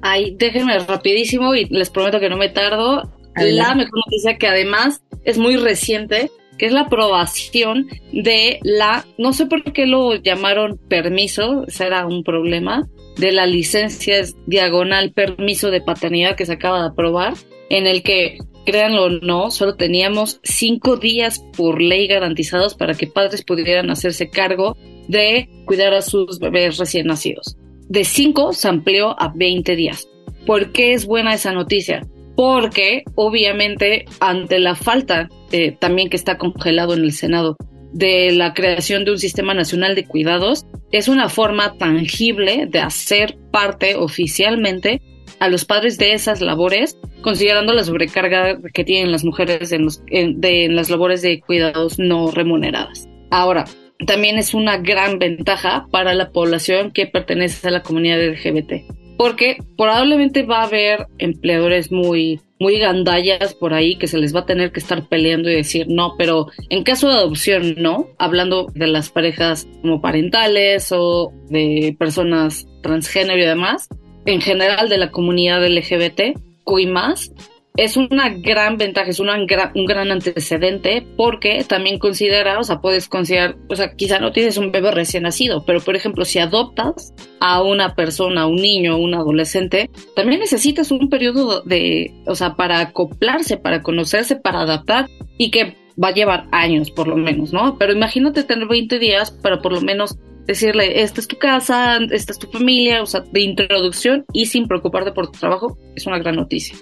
Ay, 0.00 0.36
déjenme 0.38 0.78
rapidísimo 0.78 1.54
y 1.54 1.66
les 1.66 1.90
prometo 1.90 2.18
que 2.18 2.30
no 2.30 2.38
me 2.38 2.48
tardo 2.48 3.17
la 3.40 3.74
mejor 3.74 4.00
noticia 4.06 4.38
que 4.38 4.46
además 4.46 5.02
es 5.24 5.38
muy 5.38 5.56
reciente, 5.56 6.30
que 6.58 6.66
es 6.66 6.72
la 6.72 6.82
aprobación 6.82 7.88
de 8.12 8.58
la, 8.62 9.06
no 9.16 9.32
sé 9.32 9.46
por 9.46 9.62
qué 9.72 9.86
lo 9.86 10.14
llamaron 10.16 10.78
permiso, 10.88 11.64
ese 11.66 11.86
era 11.86 12.06
un 12.06 12.24
problema, 12.24 12.88
de 13.16 13.32
la 13.32 13.46
licencia 13.46 14.22
diagonal 14.46 15.12
permiso 15.12 15.70
de 15.70 15.80
paternidad 15.80 16.36
que 16.36 16.46
se 16.46 16.52
acaba 16.52 16.80
de 16.80 16.88
aprobar, 16.88 17.34
en 17.68 17.86
el 17.86 18.02
que, 18.02 18.38
créanlo 18.64 19.04
o 19.04 19.10
no, 19.10 19.50
solo 19.50 19.76
teníamos 19.76 20.40
cinco 20.42 20.96
días 20.96 21.44
por 21.56 21.80
ley 21.80 22.06
garantizados 22.06 22.74
para 22.74 22.94
que 22.94 23.06
padres 23.06 23.44
pudieran 23.44 23.90
hacerse 23.90 24.30
cargo 24.30 24.76
de 25.08 25.48
cuidar 25.64 25.94
a 25.94 26.02
sus 26.02 26.38
bebés 26.38 26.78
recién 26.78 27.06
nacidos. 27.06 27.56
De 27.88 28.04
cinco 28.04 28.52
se 28.52 28.68
amplió 28.68 29.20
a 29.20 29.32
20 29.34 29.74
días. 29.74 30.08
¿Por 30.46 30.72
qué 30.72 30.92
es 30.92 31.06
buena 31.06 31.34
esa 31.34 31.52
noticia? 31.52 32.06
Porque 32.38 33.02
obviamente 33.16 34.04
ante 34.20 34.60
la 34.60 34.76
falta 34.76 35.28
eh, 35.50 35.72
también 35.72 36.08
que 36.08 36.14
está 36.14 36.38
congelado 36.38 36.94
en 36.94 37.02
el 37.02 37.10
Senado 37.10 37.56
de 37.92 38.30
la 38.30 38.54
creación 38.54 39.04
de 39.04 39.10
un 39.10 39.18
sistema 39.18 39.54
nacional 39.54 39.96
de 39.96 40.04
cuidados, 40.04 40.64
es 40.92 41.08
una 41.08 41.28
forma 41.28 41.76
tangible 41.78 42.66
de 42.66 42.78
hacer 42.78 43.36
parte 43.50 43.96
oficialmente 43.96 45.02
a 45.40 45.48
los 45.48 45.64
padres 45.64 45.98
de 45.98 46.12
esas 46.12 46.40
labores, 46.40 46.96
considerando 47.22 47.72
la 47.72 47.82
sobrecarga 47.82 48.60
que 48.72 48.84
tienen 48.84 49.10
las 49.10 49.24
mujeres 49.24 49.72
en, 49.72 49.88
en 50.12 50.76
las 50.76 50.90
labores 50.90 51.22
de 51.22 51.40
cuidados 51.40 51.98
no 51.98 52.30
remuneradas. 52.30 53.08
Ahora, 53.32 53.64
también 54.06 54.38
es 54.38 54.54
una 54.54 54.76
gran 54.76 55.18
ventaja 55.18 55.88
para 55.90 56.14
la 56.14 56.30
población 56.30 56.92
que 56.92 57.06
pertenece 57.06 57.66
a 57.66 57.72
la 57.72 57.82
comunidad 57.82 58.24
LGBT 58.24 58.97
porque 59.18 59.58
probablemente 59.76 60.44
va 60.44 60.60
a 60.62 60.66
haber 60.66 61.06
empleadores 61.18 61.92
muy 61.92 62.40
muy 62.60 62.78
gandallas 62.78 63.54
por 63.54 63.72
ahí 63.72 63.96
que 63.96 64.08
se 64.08 64.18
les 64.18 64.34
va 64.34 64.40
a 64.40 64.46
tener 64.46 64.72
que 64.72 64.80
estar 64.80 65.06
peleando 65.06 65.48
y 65.48 65.54
decir 65.54 65.86
no, 65.88 66.14
pero 66.16 66.46
en 66.70 66.82
caso 66.82 67.08
de 67.08 67.14
adopción 67.14 67.74
no, 67.76 68.08
hablando 68.18 68.66
de 68.74 68.86
las 68.86 69.10
parejas 69.10 69.68
como 69.82 70.00
parentales 70.00 70.90
o 70.90 71.32
de 71.50 71.94
personas 71.98 72.66
transgénero 72.82 73.38
y 73.38 73.46
demás, 73.46 73.88
en 74.26 74.40
general 74.40 74.88
de 74.88 74.98
la 74.98 75.10
comunidad 75.10 75.64
LGBT 75.66 76.36
y 76.78 76.86
más, 76.86 77.32
es 77.78 77.96
una 77.96 78.28
gran 78.28 78.76
ventaja, 78.76 79.08
es 79.08 79.20
una 79.20 79.36
un 79.36 79.86
gran 79.86 80.10
antecedente 80.10 81.06
porque 81.16 81.62
también 81.62 82.00
considera, 82.00 82.58
o 82.58 82.64
sea, 82.64 82.80
puedes 82.80 83.08
considerar, 83.08 83.54
o 83.68 83.76
sea, 83.76 83.94
quizá 83.94 84.18
no 84.18 84.32
tienes 84.32 84.56
un 84.56 84.72
bebé 84.72 84.90
recién 84.90 85.22
nacido, 85.22 85.64
pero 85.64 85.80
por 85.80 85.94
ejemplo, 85.94 86.24
si 86.24 86.40
adoptas 86.40 87.14
a 87.38 87.62
una 87.62 87.94
persona, 87.94 88.48
un 88.48 88.56
niño, 88.56 88.98
un 88.98 89.14
adolescente, 89.14 89.90
también 90.16 90.40
necesitas 90.40 90.90
un 90.90 91.08
periodo 91.08 91.60
de, 91.62 92.12
o 92.26 92.34
sea, 92.34 92.56
para 92.56 92.80
acoplarse, 92.80 93.58
para 93.58 93.80
conocerse, 93.80 94.34
para 94.34 94.62
adaptar 94.62 95.06
y 95.36 95.52
que 95.52 95.76
va 96.02 96.08
a 96.08 96.14
llevar 96.14 96.48
años 96.50 96.90
por 96.90 97.06
lo 97.06 97.16
menos, 97.16 97.52
¿no? 97.52 97.78
Pero 97.78 97.92
imagínate 97.92 98.42
tener 98.42 98.66
20 98.66 98.98
días 98.98 99.30
para 99.30 99.62
por 99.62 99.72
lo 99.72 99.82
menos 99.82 100.18
decirle, 100.48 101.02
esta 101.02 101.20
es 101.20 101.28
tu 101.28 101.36
casa, 101.36 101.98
esta 102.10 102.32
es 102.32 102.40
tu 102.40 102.50
familia, 102.50 103.02
o 103.02 103.06
sea, 103.06 103.20
de 103.20 103.40
introducción 103.40 104.24
y 104.32 104.46
sin 104.46 104.66
preocuparte 104.66 105.12
por 105.12 105.30
tu 105.30 105.38
trabajo, 105.38 105.78
es 105.94 106.06
una 106.06 106.18
gran 106.18 106.34
noticia. 106.34 106.76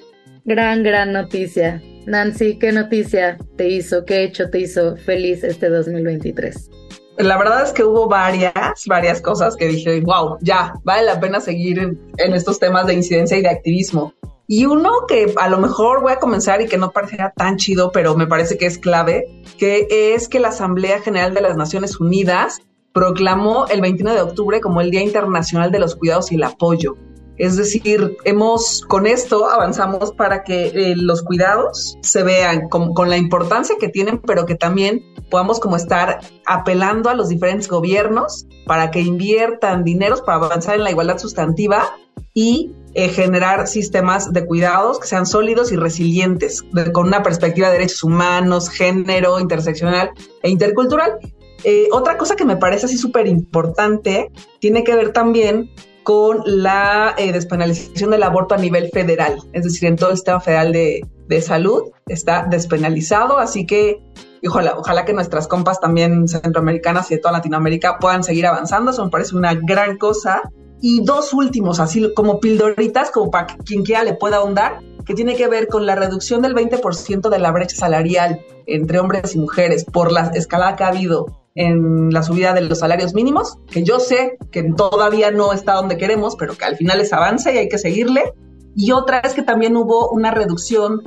Gran, 0.47 0.85
gran 0.85 1.13
noticia. 1.13 1.83
Nancy, 2.07 2.57
¿qué 2.61 2.71
noticia 2.71 3.37
te 3.57 3.69
hizo, 3.69 4.05
qué 4.05 4.23
hecho 4.23 4.49
te 4.49 4.61
hizo 4.61 4.97
feliz 4.97 5.43
este 5.43 5.69
2023? 5.69 6.71
La 7.19 7.37
verdad 7.37 7.65
es 7.65 7.73
que 7.73 7.83
hubo 7.83 8.07
varias, 8.07 8.85
varias 8.87 9.21
cosas 9.21 9.57
que 9.57 9.67
dije, 9.67 10.01
wow, 10.03 10.39
ya, 10.43 10.75
vale 10.85 11.05
la 11.05 11.19
pena 11.19 11.41
seguir 11.41 11.81
en, 11.81 11.99
estos 12.33 12.61
temas 12.61 12.87
de 12.87 12.95
incidencia 12.95 13.37
y 13.37 13.43
de 13.43 13.49
activismo. 13.49 14.15
Y 14.47 14.67
uno 14.67 14.93
que 15.09 15.35
a 15.37 15.49
lo 15.49 15.59
mejor 15.59 16.01
voy 16.01 16.13
a 16.13 16.21
comenzar 16.21 16.63
y 16.63 16.69
que 16.69 16.79
no 16.79 16.93
parecerá 16.93 17.33
tan 17.37 17.57
chido, 17.57 17.91
pero 17.91 18.15
me 18.15 18.29
parece 18.29 18.57
que 18.57 18.67
es 18.67 18.79
clave, 18.79 19.43
que 19.59 19.89
es 19.91 20.29
que 20.29 20.39
la 20.39 20.49
Asamblea 20.49 21.01
General 21.01 21.35
de 21.35 21.41
las 21.41 21.57
Naciones 21.57 21.99
Unidas 21.99 22.61
proclamó 22.93 23.67
el 23.67 23.81
21 23.81 24.15
de 24.15 24.21
octubre 24.21 24.61
como 24.61 24.81
el 24.81 24.93
Día 24.93 25.03
Internacional 25.03 25.73
de 25.73 25.81
los 25.81 25.97
Cuidados 25.97 26.31
y 26.31 26.37
el 26.37 26.45
Apoyo. 26.45 26.97
Es 27.39 27.57
decir, 27.57 28.17
hemos 28.25 28.83
con 28.89 29.07
esto 29.07 29.49
avanzamos 29.49 30.13
para 30.13 30.43
que 30.43 30.69
eh, 30.69 30.95
los 30.97 31.23
cuidados 31.23 31.99
se 32.03 32.23
vean 32.23 32.69
con, 32.69 33.11
la 33.11 33.17
importancia 33.17 33.77
que 33.79 33.89
tienen, 33.89 34.21
pero 34.21 34.47
que 34.47 34.55
también 34.55 35.03
podamos 35.31 35.61
como 35.61 35.77
estar 35.77 36.21
apelando 36.47 37.11
a 37.11 37.15
los 37.15 37.29
diferentes 37.29 37.69
gobiernos 37.69 38.47
para 38.67 38.91
que 38.91 39.01
inviertan 39.01 39.85
dineros 39.85 40.23
para 40.23 40.39
avanzar 40.39 40.77
en 40.77 40.85
la 40.85 40.91
igualdad 40.91 41.19
sustantiva 41.19 41.95
y 42.33 42.73
eh, 42.95 43.09
generar 43.09 43.67
sistemas 43.67 44.33
de 44.33 44.47
cuidados 44.47 44.99
que 44.99 45.07
sean 45.07 45.27
sólidos 45.27 45.73
y 45.73 45.77
resilientes, 45.77 46.65
con 46.93 47.09
una 47.09 47.23
perspectiva 47.23 47.69
de 47.69 47.75
derechos 47.75 48.03
humanos, 48.03 48.71
género, 48.71 49.39
interseccional 49.39 50.11
e 50.43 50.49
intercultural. 50.49 51.19
Eh, 51.65 51.89
otra 51.93 52.17
cosa 52.17 52.37
que 52.37 52.45
me 52.45 52.57
parece 52.57 52.87
así 52.87 52.97
súper 52.97 53.27
importante 53.27 54.31
tiene 54.61 54.85
que 54.85 54.95
ver 54.95 55.13
también 55.13 55.71
con 56.07 56.43
la 56.45 57.17
eh, 57.19 57.33
despenalización 57.33 58.13
del 58.13 58.23
aborto 58.23 58.55
a 58.55 58.59
nivel 58.59 58.91
federal, 58.91 59.43
es 59.53 59.65
decir, 59.65 59.89
en 59.89 59.97
todo 59.97 60.11
el 60.11 60.17
sistema 60.17 60.39
federal 60.39 60.73
de, 60.73 61.05
salud 61.41 61.91
está 62.07 62.47
despenalizado, 62.49 63.39
así 63.39 63.67
que 63.67 64.01
ojalá, 64.47 64.79
ojalá 64.79 65.05
que 65.05 65.13
nuestras 65.13 65.49
compas 65.49 65.81
también 65.81 66.29
centroamericanas 66.29 67.11
y 67.11 67.17
de 67.17 67.21
toda 67.21 67.33
Latinoamérica 67.33 67.99
puedan 67.99 68.23
seguir 68.23 68.47
avanzando, 68.47 68.93
eso 68.93 69.05
me 69.05 69.11
parece 69.11 69.35
una 69.35 69.55
gran 69.55 69.99
cosa. 69.99 70.43
Y 70.81 71.03
dos 71.05 71.33
últimos, 71.33 71.81
así 71.81 72.15
como 72.15 72.39
pildoritas, 72.39 73.11
como 73.11 73.33
para 73.33 73.49
que 73.49 73.57
quien 73.65 73.83
quiera 73.83 74.05
le 74.05 74.15
pueda 74.15 74.37
ahondar, 74.37 74.79
que 75.05 75.15
tiene 75.15 75.35
que 75.35 75.49
ver 75.49 75.67
con 75.67 75.87
la 75.87 75.97
reducción 75.97 76.41
del 76.41 76.55
20% 76.55 77.29
de 77.29 77.39
la 77.41 77.51
brecha 77.51 77.75
salarial 77.75 78.47
entre 78.67 79.01
hombres 79.01 79.35
y 79.35 79.41
mujeres 79.41 79.85
por 79.85 80.13
la 80.13 80.31
escalada 80.35 80.77
que 80.77 80.85
ha 80.85 80.89
habido 80.89 81.46
en 81.57 82.11
la 82.11 82.23
subida 82.23 82.53
de 82.53 82.61
los 82.61 82.79
salarios 82.79 83.15
mínimos, 83.15 83.57
que 83.71 83.83
yo 83.83 83.99
sé 83.99 84.39
que 84.53 84.63
todavía 84.63 85.31
no 85.31 85.53
está 85.53 85.75
donde 85.75 85.97
queremos, 85.97 86.37
pero 86.37 86.57
que 86.57 86.65
al 86.65 86.77
final 86.77 87.01
es 87.01 87.13
avance 87.13 87.53
y 87.53 87.59
hay 87.59 87.69
que 87.69 87.79
seguirle. 87.79 88.35
Y 88.77 88.93
otra 88.93 89.21
es 89.21 89.33
que 89.33 89.43
también 89.43 89.77
hubo 89.77 90.11
una 90.11 90.31
reducción 90.31 91.03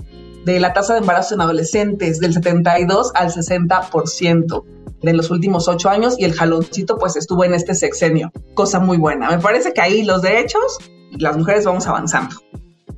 de 0.45 0.59
la 0.59 0.73
tasa 0.73 0.93
de 0.93 0.99
embarazo 0.99 1.35
en 1.35 1.41
adolescentes 1.41 2.19
del 2.19 2.33
72 2.33 3.11
al 3.13 3.31
60% 3.31 4.63
de 5.01 5.13
los 5.13 5.29
últimos 5.29 5.67
ocho 5.67 5.89
años 5.89 6.15
y 6.17 6.25
el 6.25 6.33
jaloncito 6.33 6.97
pues 6.97 7.15
estuvo 7.15 7.43
en 7.43 7.53
este 7.53 7.75
sexenio. 7.75 8.31
Cosa 8.55 8.79
muy 8.79 8.97
buena. 8.97 9.29
Me 9.29 9.39
parece 9.39 9.71
que 9.71 9.81
ahí 9.81 10.03
los 10.03 10.21
derechos 10.21 10.79
las 11.11 11.37
mujeres 11.37 11.65
vamos 11.65 11.87
avanzando. 11.87 12.35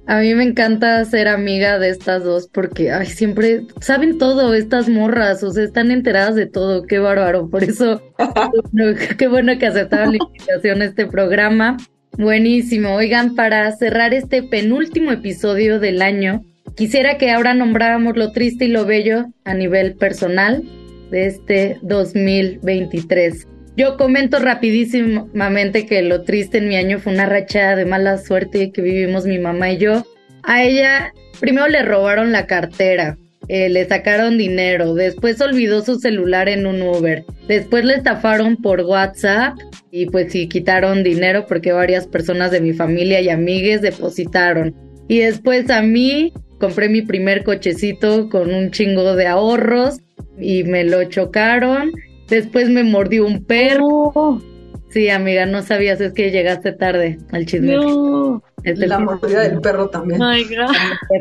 A 0.08 0.20
mí 0.20 0.34
me 0.34 0.44
encanta 0.44 1.06
ser 1.06 1.28
amiga 1.28 1.78
de 1.80 1.90
estas 1.90 2.24
dos 2.24 2.48
porque 2.52 2.92
ay, 2.92 3.06
siempre 3.06 3.62
saben 3.80 4.18
todo 4.18 4.54
estas 4.54 4.90
morras, 4.90 5.44
o 5.44 5.52
sea, 5.52 5.64
están 5.64 5.92
enteradas 5.92 6.36
de 6.36 6.48
todo, 6.48 6.84
qué 6.84 7.00
bárbaro. 7.00 7.50
Por 7.50 7.64
eso, 7.64 8.02
qué 9.18 9.28
bueno 9.28 9.58
que 9.60 9.68
aceptaron 9.68 10.14
la 10.14 10.18
invitación 10.28 10.82
a 10.82 10.86
este 10.86 11.06
programa. 11.06 11.78
Buenísimo. 12.18 12.96
Oigan, 12.96 13.36
para 13.36 13.72
cerrar 13.72 14.14
este 14.14 14.44
penúltimo 14.44 15.12
episodio 15.12 15.80
del 15.80 16.02
año, 16.02 16.44
quisiera 16.76 17.18
que 17.18 17.32
ahora 17.32 17.54
nombráramos 17.54 18.18
lo 18.18 18.32
triste 18.32 18.66
y 18.66 18.70
lo 18.70 18.86
bello 18.86 19.28
a 19.46 19.54
nivel 19.54 19.96
personal 19.96 20.64
de 21.10 21.28
este 21.28 21.78
2023. 21.84 23.48
Yo 23.82 23.98
comento 23.98 24.38
rapidísimamente 24.38 25.88
que 25.88 26.04
lo 26.04 26.22
triste 26.22 26.60
en 26.60 26.68
mi 26.68 26.76
año 26.76 27.00
fue 27.00 27.14
una 27.14 27.26
racha 27.26 27.76
de 27.76 27.84
mala 27.84 28.20
suerte 28.20 28.72
que 28.72 28.80
vivimos 28.80 29.26
mi 29.26 29.40
mamá 29.40 29.72
y 29.72 29.80
yo. 29.80 30.06
A 30.44 30.64
ella 30.64 31.12
primero 31.40 31.68
le 31.68 31.82
robaron 31.82 32.32
la 32.32 32.46
cartera, 32.46 33.18
eh, 33.48 33.70
le 33.70 33.88
sacaron 33.88 34.38
dinero, 34.38 34.94
después 34.94 35.42
olvidó 35.42 35.84
su 35.84 35.96
celular 35.96 36.48
en 36.48 36.68
un 36.68 36.84
Uber, 36.84 37.26
después 37.48 37.84
le 37.84 37.96
estafaron 37.96 38.56
por 38.56 38.82
WhatsApp 38.82 39.58
y 39.90 40.06
pues 40.06 40.32
sí 40.32 40.48
quitaron 40.48 41.02
dinero 41.02 41.48
porque 41.48 41.72
varias 41.72 42.06
personas 42.06 42.52
de 42.52 42.62
mi 42.62 42.74
familia 42.74 43.20
y 43.20 43.30
amigues 43.30 43.82
depositaron. 43.82 44.76
Y 45.08 45.22
después 45.22 45.72
a 45.72 45.82
mí 45.82 46.34
compré 46.60 46.88
mi 46.88 47.02
primer 47.02 47.44
cochecito 47.44 48.30
con 48.30 48.54
un 48.54 48.70
chingo 48.70 49.16
de 49.16 49.26
ahorros 49.26 49.98
y 50.40 50.66
me 50.66 50.84
lo 50.84 51.04
chocaron 51.06 51.92
Después 52.32 52.70
me 52.70 52.86
mordió 52.86 53.26
un 53.26 53.44
perro. 53.44 54.42
Sí, 54.90 55.10
amiga, 55.10 55.46
no 55.46 55.62
sabías, 55.64 56.00
es 56.00 56.14
que 56.14 56.32
llegaste 56.32 56.72
tarde 56.72 57.18
al 57.34 57.46
chisme. 57.46 57.74
No. 57.74 58.42
la 58.64 59.00
mordida 59.00 59.42
del 59.42 59.60
perro 59.60 59.90
también. 59.90 60.24
Ay, 60.24 60.46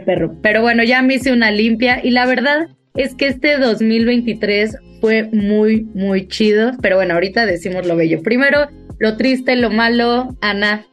perro. 0.07 0.37
Pero 0.41 0.63
bueno, 0.63 0.85
ya 0.85 1.03
me 1.03 1.15
hice 1.15 1.33
una 1.33 1.51
limpia 1.51 2.01
y 2.03 2.11
la 2.11 2.27
verdad 2.27 2.69
es 2.95 3.17
que 3.17 3.27
este 3.27 3.59
2023 3.59 4.77
fue 5.01 5.29
muy, 5.33 5.83
muy 5.95 6.29
chido. 6.29 6.71
Pero 6.81 6.95
bueno, 6.95 7.15
ahorita 7.15 7.45
decimos 7.45 7.89
lo 7.89 7.97
bello. 7.97 8.23
Primero, 8.23 8.69
lo 9.01 9.17
triste, 9.17 9.57
lo 9.57 9.71
malo, 9.71 10.29
Ana. 10.41 10.87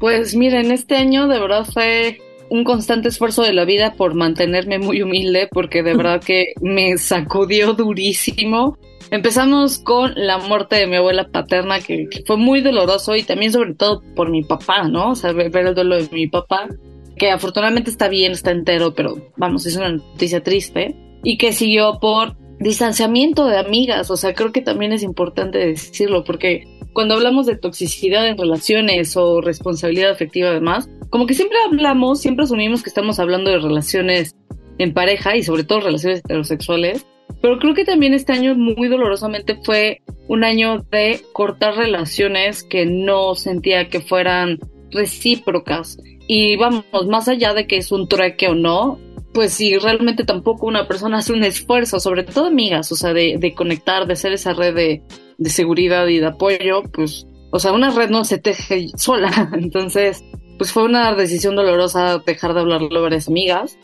Pues 0.00 0.34
miren, 0.34 0.72
este 0.72 0.96
año 0.96 1.28
de 1.28 1.38
verdad 1.38 1.64
fue 1.64 2.18
un 2.50 2.64
constante 2.64 3.08
esfuerzo 3.08 3.44
de 3.44 3.52
la 3.52 3.64
vida 3.64 3.92
por 3.92 4.14
mantenerme 4.14 4.80
muy 4.80 5.00
humilde, 5.00 5.48
porque 5.48 5.84
de 5.84 5.94
verdad 5.96 6.20
que 6.20 6.54
me 6.60 6.98
sacudió 6.98 7.74
durísimo 7.74 8.76
Empezamos 9.10 9.78
con 9.78 10.12
la 10.14 10.38
muerte 10.38 10.76
de 10.76 10.86
mi 10.86 10.96
abuela 10.96 11.28
paterna, 11.28 11.80
que, 11.80 12.08
fue 12.26 12.36
muy 12.36 12.60
doloroso 12.60 13.16
y 13.16 13.22
también 13.22 13.52
sobre 13.52 13.74
todo 13.74 14.02
por 14.14 14.30
mi 14.30 14.42
papá, 14.42 14.84
¿no? 14.84 15.10
O 15.10 15.14
sea, 15.14 15.32
ver 15.32 15.54
el 15.54 15.74
duelo 15.74 15.96
de 15.96 16.08
mi 16.12 16.28
papá, 16.28 16.68
que 17.16 17.30
afortunadamente 17.30 17.90
está 17.90 18.08
bien, 18.08 18.32
está 18.32 18.50
entero, 18.50 18.94
pero 18.94 19.16
vamos, 19.36 19.66
es 19.66 19.76
una 19.76 19.90
noticia 19.90 20.42
triste. 20.42 20.96
Y 21.22 21.36
que 21.36 21.52
siguió 21.52 21.98
por 22.00 22.36
distanciamiento 22.60 23.46
de 23.46 23.58
amigas, 23.58 24.10
o 24.10 24.16
sea, 24.16 24.34
creo 24.34 24.52
que 24.52 24.62
también 24.62 24.92
es 24.92 25.02
importante 25.02 25.58
decirlo, 25.58 26.24
porque 26.24 26.64
cuando 26.92 27.14
hablamos 27.14 27.46
de 27.46 27.56
toxicidad 27.56 28.26
en 28.26 28.38
relaciones 28.38 29.16
o 29.16 29.40
responsabilidad 29.40 30.10
afectiva 30.10 30.50
además, 30.50 30.88
como 31.08 31.26
que 31.26 31.34
siempre 31.34 31.58
hablamos, 31.64 32.20
siempre 32.20 32.44
asumimos 32.44 32.82
que 32.82 32.90
estamos 32.90 33.18
hablando 33.18 33.50
de 33.50 33.58
relaciones 33.58 34.36
en 34.78 34.94
pareja 34.94 35.36
y 35.36 35.42
sobre 35.42 35.64
todo 35.64 35.80
relaciones 35.80 36.20
heterosexuales, 36.20 37.06
pero 37.40 37.58
creo 37.58 37.74
que 37.74 37.84
también 37.84 38.14
este 38.14 38.32
año 38.32 38.54
muy 38.54 38.88
dolorosamente 38.88 39.58
fue 39.64 40.02
un 40.28 40.44
año 40.44 40.84
de 40.90 41.22
cortar 41.32 41.76
relaciones 41.76 42.62
que 42.62 42.86
no 42.86 43.34
sentía 43.34 43.88
que 43.88 44.00
fueran 44.00 44.58
recíprocas. 44.90 45.98
Y 46.26 46.56
vamos, 46.56 46.84
más 47.08 47.28
allá 47.28 47.54
de 47.54 47.66
que 47.66 47.78
es 47.78 47.90
un 47.92 48.08
trueque 48.08 48.48
o 48.48 48.54
no, 48.54 48.98
pues 49.32 49.54
si 49.54 49.78
realmente 49.78 50.24
tampoco 50.24 50.66
una 50.66 50.86
persona 50.86 51.18
hace 51.18 51.32
un 51.32 51.42
esfuerzo, 51.42 51.98
sobre 51.98 52.24
todo 52.24 52.46
amigas, 52.46 52.92
o 52.92 52.96
sea, 52.96 53.12
de, 53.12 53.36
de 53.38 53.54
conectar, 53.54 54.06
de 54.06 54.12
hacer 54.12 54.32
esa 54.32 54.52
red 54.52 54.74
de, 54.74 55.02
de 55.38 55.50
seguridad 55.50 56.06
y 56.08 56.18
de 56.18 56.26
apoyo, 56.26 56.82
pues, 56.92 57.26
o 57.50 57.58
sea, 57.58 57.72
una 57.72 57.90
red 57.90 58.10
no 58.10 58.24
se 58.24 58.38
teje 58.38 58.88
sola. 58.96 59.50
Entonces, 59.54 60.24
pues 60.58 60.72
fue 60.72 60.84
una 60.84 61.14
decisión 61.14 61.56
dolorosa 61.56 62.18
dejar 62.24 62.54
de 62.54 62.60
hablarle 62.60 62.98
a 62.98 63.02
varias 63.02 63.28
amigas 63.28 63.78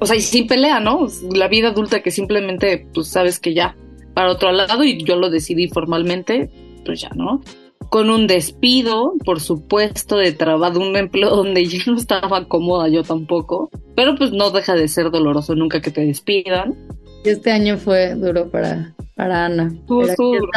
o 0.00 0.06
sea, 0.06 0.16
y 0.16 0.20
sin 0.20 0.46
pelea, 0.46 0.80
¿no? 0.80 1.06
La 1.34 1.48
vida 1.48 1.68
adulta 1.68 2.02
que 2.02 2.10
simplemente, 2.10 2.86
pues 2.92 3.08
sabes 3.08 3.38
que 3.38 3.54
ya, 3.54 3.76
para 4.14 4.30
otro 4.30 4.52
lado, 4.52 4.84
y 4.84 5.02
yo 5.04 5.16
lo 5.16 5.30
decidí 5.30 5.68
formalmente, 5.68 6.50
pues 6.84 7.00
ya, 7.00 7.10
¿no? 7.14 7.40
Con 7.88 8.10
un 8.10 8.26
despido, 8.26 9.14
por 9.24 9.40
supuesto, 9.40 10.16
de 10.16 10.32
trabajo, 10.32 10.78
de 10.78 10.88
un 10.88 10.96
empleo 10.96 11.30
donde 11.30 11.64
yo 11.64 11.78
no 11.92 11.98
estaba 11.98 12.46
cómoda, 12.46 12.88
yo 12.88 13.02
tampoco, 13.02 13.70
pero 13.96 14.14
pues 14.16 14.32
no 14.32 14.50
deja 14.50 14.74
de 14.74 14.88
ser 14.88 15.10
doloroso 15.10 15.54
nunca 15.54 15.80
que 15.80 15.90
te 15.90 16.04
despidan. 16.04 16.76
Este 17.24 17.50
año 17.50 17.76
fue 17.76 18.14
duro 18.14 18.50
para, 18.50 18.94
para 19.14 19.46
Ana. 19.46 19.74
Duro, 19.86 20.14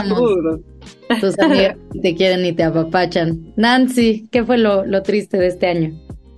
duro. 0.08 0.60
Tus 1.20 1.38
amigas 1.40 1.76
te 2.02 2.16
quieren 2.16 2.46
y 2.46 2.54
te 2.54 2.64
apapachan. 2.64 3.54
Nancy, 3.58 4.28
¿qué 4.32 4.44
fue 4.44 4.58
lo, 4.58 4.86
lo 4.86 5.04
triste 5.04 5.38
de 5.38 5.48
este 5.48 5.68
año? 5.68 5.94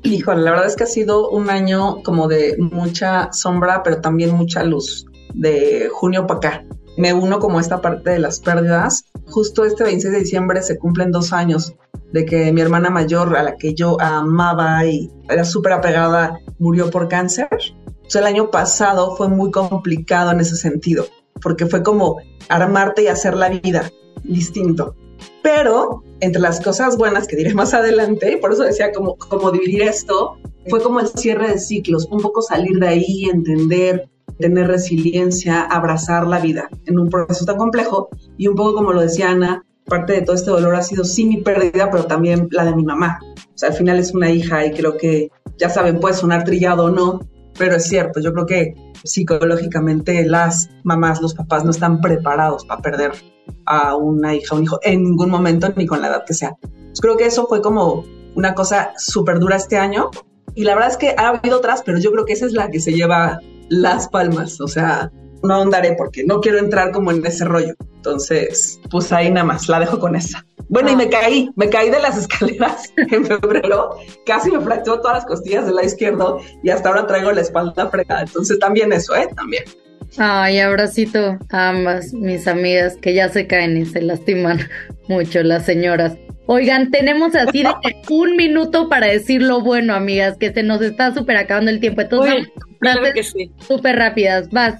Híjole, 0.05 0.43
la 0.43 0.51
verdad 0.51 0.67
es 0.67 0.75
que 0.75 0.83
ha 0.83 0.87
sido 0.87 1.31
un 1.31 1.49
año 1.49 2.03
como 2.03 2.27
de 2.27 2.57
mucha 2.59 3.33
sombra, 3.33 3.81
pero 3.81 4.01
también 4.01 4.35
mucha 4.35 4.63
luz, 4.63 5.07
de 5.33 5.89
junio 5.91 6.27
para 6.27 6.37
acá. 6.37 6.65
Me 6.95 7.11
uno 7.11 7.39
como 7.39 7.59
esta 7.59 7.81
parte 7.81 8.11
de 8.11 8.19
las 8.19 8.39
pérdidas. 8.39 9.05
Justo 9.25 9.65
este 9.65 9.83
26 9.83 10.13
de 10.13 10.19
diciembre 10.19 10.61
se 10.61 10.77
cumplen 10.77 11.11
dos 11.11 11.33
años 11.33 11.73
de 12.13 12.23
que 12.23 12.51
mi 12.53 12.61
hermana 12.61 12.91
mayor, 12.91 13.35
a 13.35 13.41
la 13.41 13.55
que 13.55 13.73
yo 13.73 13.99
amaba 13.99 14.85
y 14.85 15.09
era 15.27 15.43
súper 15.43 15.73
apegada, 15.73 16.37
murió 16.59 16.91
por 16.91 17.07
cáncer. 17.07 17.49
O 17.51 18.17
el 18.17 18.25
año 18.25 18.51
pasado 18.51 19.15
fue 19.15 19.27
muy 19.27 19.49
complicado 19.49 20.31
en 20.31 20.39
ese 20.39 20.55
sentido, 20.55 21.07
porque 21.41 21.65
fue 21.65 21.81
como 21.81 22.17
armarte 22.47 23.01
y 23.01 23.07
hacer 23.07 23.35
la 23.35 23.49
vida 23.49 23.89
distinto. 24.23 24.95
Pero 25.41 26.03
entre 26.19 26.41
las 26.41 26.61
cosas 26.61 26.97
buenas 26.97 27.27
que 27.27 27.35
diré 27.35 27.53
más 27.53 27.73
adelante, 27.73 28.37
por 28.37 28.53
eso 28.53 28.63
decía 28.63 28.91
como, 28.91 29.15
como 29.17 29.51
dividir 29.51 29.83
esto, 29.83 30.37
fue 30.67 30.81
como 30.81 30.99
el 30.99 31.07
cierre 31.07 31.49
de 31.49 31.59
ciclos, 31.59 32.07
un 32.09 32.19
poco 32.19 32.41
salir 32.41 32.79
de 32.79 32.87
ahí, 32.87 33.25
entender, 33.31 34.09
tener 34.39 34.67
resiliencia, 34.67 35.61
abrazar 35.61 36.27
la 36.27 36.39
vida 36.39 36.69
en 36.85 36.99
un 36.99 37.09
proceso 37.09 37.45
tan 37.45 37.57
complejo 37.57 38.09
y 38.37 38.47
un 38.47 38.55
poco 38.55 38.75
como 38.75 38.93
lo 38.93 39.01
decía 39.01 39.29
Ana, 39.29 39.63
parte 39.85 40.13
de 40.13 40.21
todo 40.21 40.35
este 40.35 40.51
dolor 40.51 40.75
ha 40.75 40.81
sido 40.81 41.03
sí 41.03 41.25
mi 41.25 41.37
pérdida, 41.37 41.89
pero 41.91 42.05
también 42.05 42.47
la 42.51 42.65
de 42.65 42.75
mi 42.75 42.83
mamá. 42.83 43.19
O 43.37 43.57
sea, 43.57 43.69
al 43.69 43.75
final 43.75 43.99
es 43.99 44.13
una 44.13 44.31
hija 44.31 44.65
y 44.65 44.71
creo 44.71 44.97
que, 44.97 45.29
ya 45.57 45.69
saben, 45.69 45.99
puede 45.99 46.15
sonar 46.15 46.43
trillado 46.43 46.85
o 46.85 46.89
no, 46.89 47.21
pero 47.57 47.75
es 47.75 47.87
cierto, 47.87 48.19
yo 48.19 48.33
creo 48.33 48.45
que 48.45 48.73
psicológicamente 49.03 50.25
las 50.25 50.69
mamás, 50.83 51.21
los 51.21 51.33
papás 51.33 51.63
no 51.63 51.71
están 51.71 52.01
preparados 52.01 52.65
para 52.65 52.81
perder 52.81 53.11
a 53.65 53.95
una 53.95 54.35
hija, 54.35 54.55
un 54.55 54.63
hijo 54.63 54.79
en 54.83 55.03
ningún 55.03 55.29
momento, 55.29 55.71
ni 55.75 55.85
con 55.85 56.01
la 56.01 56.07
edad 56.07 56.23
que 56.25 56.33
sea. 56.33 56.55
creo 56.99 57.17
que 57.17 57.25
eso 57.25 57.47
fue 57.47 57.61
como 57.61 58.03
una 58.35 58.53
cosa 58.53 58.93
súper 58.97 59.39
dura 59.39 59.55
este 59.55 59.77
año. 59.77 60.09
Y 60.53 60.63
la 60.63 60.73
verdad 60.73 60.91
es 60.91 60.97
que 60.97 61.15
ha 61.17 61.29
habido 61.29 61.57
otras, 61.57 61.83
pero 61.83 61.99
yo 61.99 62.11
creo 62.11 62.25
que 62.25 62.33
esa 62.33 62.45
es 62.45 62.53
la 62.53 62.69
que 62.69 62.79
se 62.79 62.93
lleva 62.93 63.39
las 63.69 64.07
palmas. 64.07 64.61
O 64.61 64.67
sea, 64.67 65.11
no 65.43 65.53
ahondaré 65.53 65.95
porque 65.97 66.23
no 66.23 66.39
quiero 66.39 66.59
entrar 66.59 66.91
como 66.91 67.11
en 67.11 67.25
ese 67.25 67.45
rollo. 67.45 67.75
Entonces, 68.05 68.79
pues 68.91 69.11
ahí 69.11 69.31
nada 69.31 69.47
más, 69.47 69.67
la 69.67 69.79
dejo 69.79 69.97
con 69.99 70.15
esa. 70.15 70.45
Bueno, 70.69 70.91
y 70.91 70.95
me 70.95 71.09
caí, 71.09 71.49
me 71.55 71.69
caí 71.69 71.89
de 71.89 71.99
las 71.99 72.15
escaleras 72.19 72.93
en 72.97 73.25
febrero, 73.25 73.97
casi 74.27 74.51
me 74.51 74.61
fracturó 74.61 75.01
todas 75.01 75.17
las 75.17 75.25
costillas 75.25 75.65
del 75.65 75.75
lado 75.75 75.87
izquierdo 75.87 76.39
y 76.61 76.69
hasta 76.69 76.89
ahora 76.89 77.07
traigo 77.07 77.31
la 77.31 77.41
espalda 77.41 77.89
fregada. 77.89 78.21
Entonces 78.21 78.59
también 78.59 78.93
eso, 78.93 79.15
¿eh? 79.15 79.27
También. 79.35 79.63
Ay, 80.17 80.59
abracito 80.59 81.39
a 81.49 81.69
ambas 81.69 82.13
mis 82.13 82.47
amigas 82.47 82.95
que 82.97 83.15
ya 83.15 83.27
se 83.27 83.47
caen 83.47 83.75
y 83.75 83.85
se 83.87 84.03
lastiman 84.03 84.59
mucho 85.07 85.41
las 85.41 85.65
señoras. 85.65 86.15
Oigan, 86.45 86.91
tenemos 86.91 87.33
así 87.33 87.63
de 87.63 87.73
un 88.11 88.35
minuto 88.35 88.87
para 88.87 89.07
decir 89.07 89.41
lo 89.41 89.61
bueno, 89.61 89.95
amigas, 89.95 90.37
que 90.37 90.53
se 90.53 90.61
nos 90.61 90.79
está 90.83 91.11
súper 91.11 91.37
acabando 91.37 91.71
el 91.71 91.79
tiempo. 91.79 92.01
Entonces, 92.01 92.49
claro 92.79 93.01
que 93.15 93.23
sí. 93.23 93.51
súper 93.67 93.95
rápidas, 93.95 94.47
vas. 94.51 94.79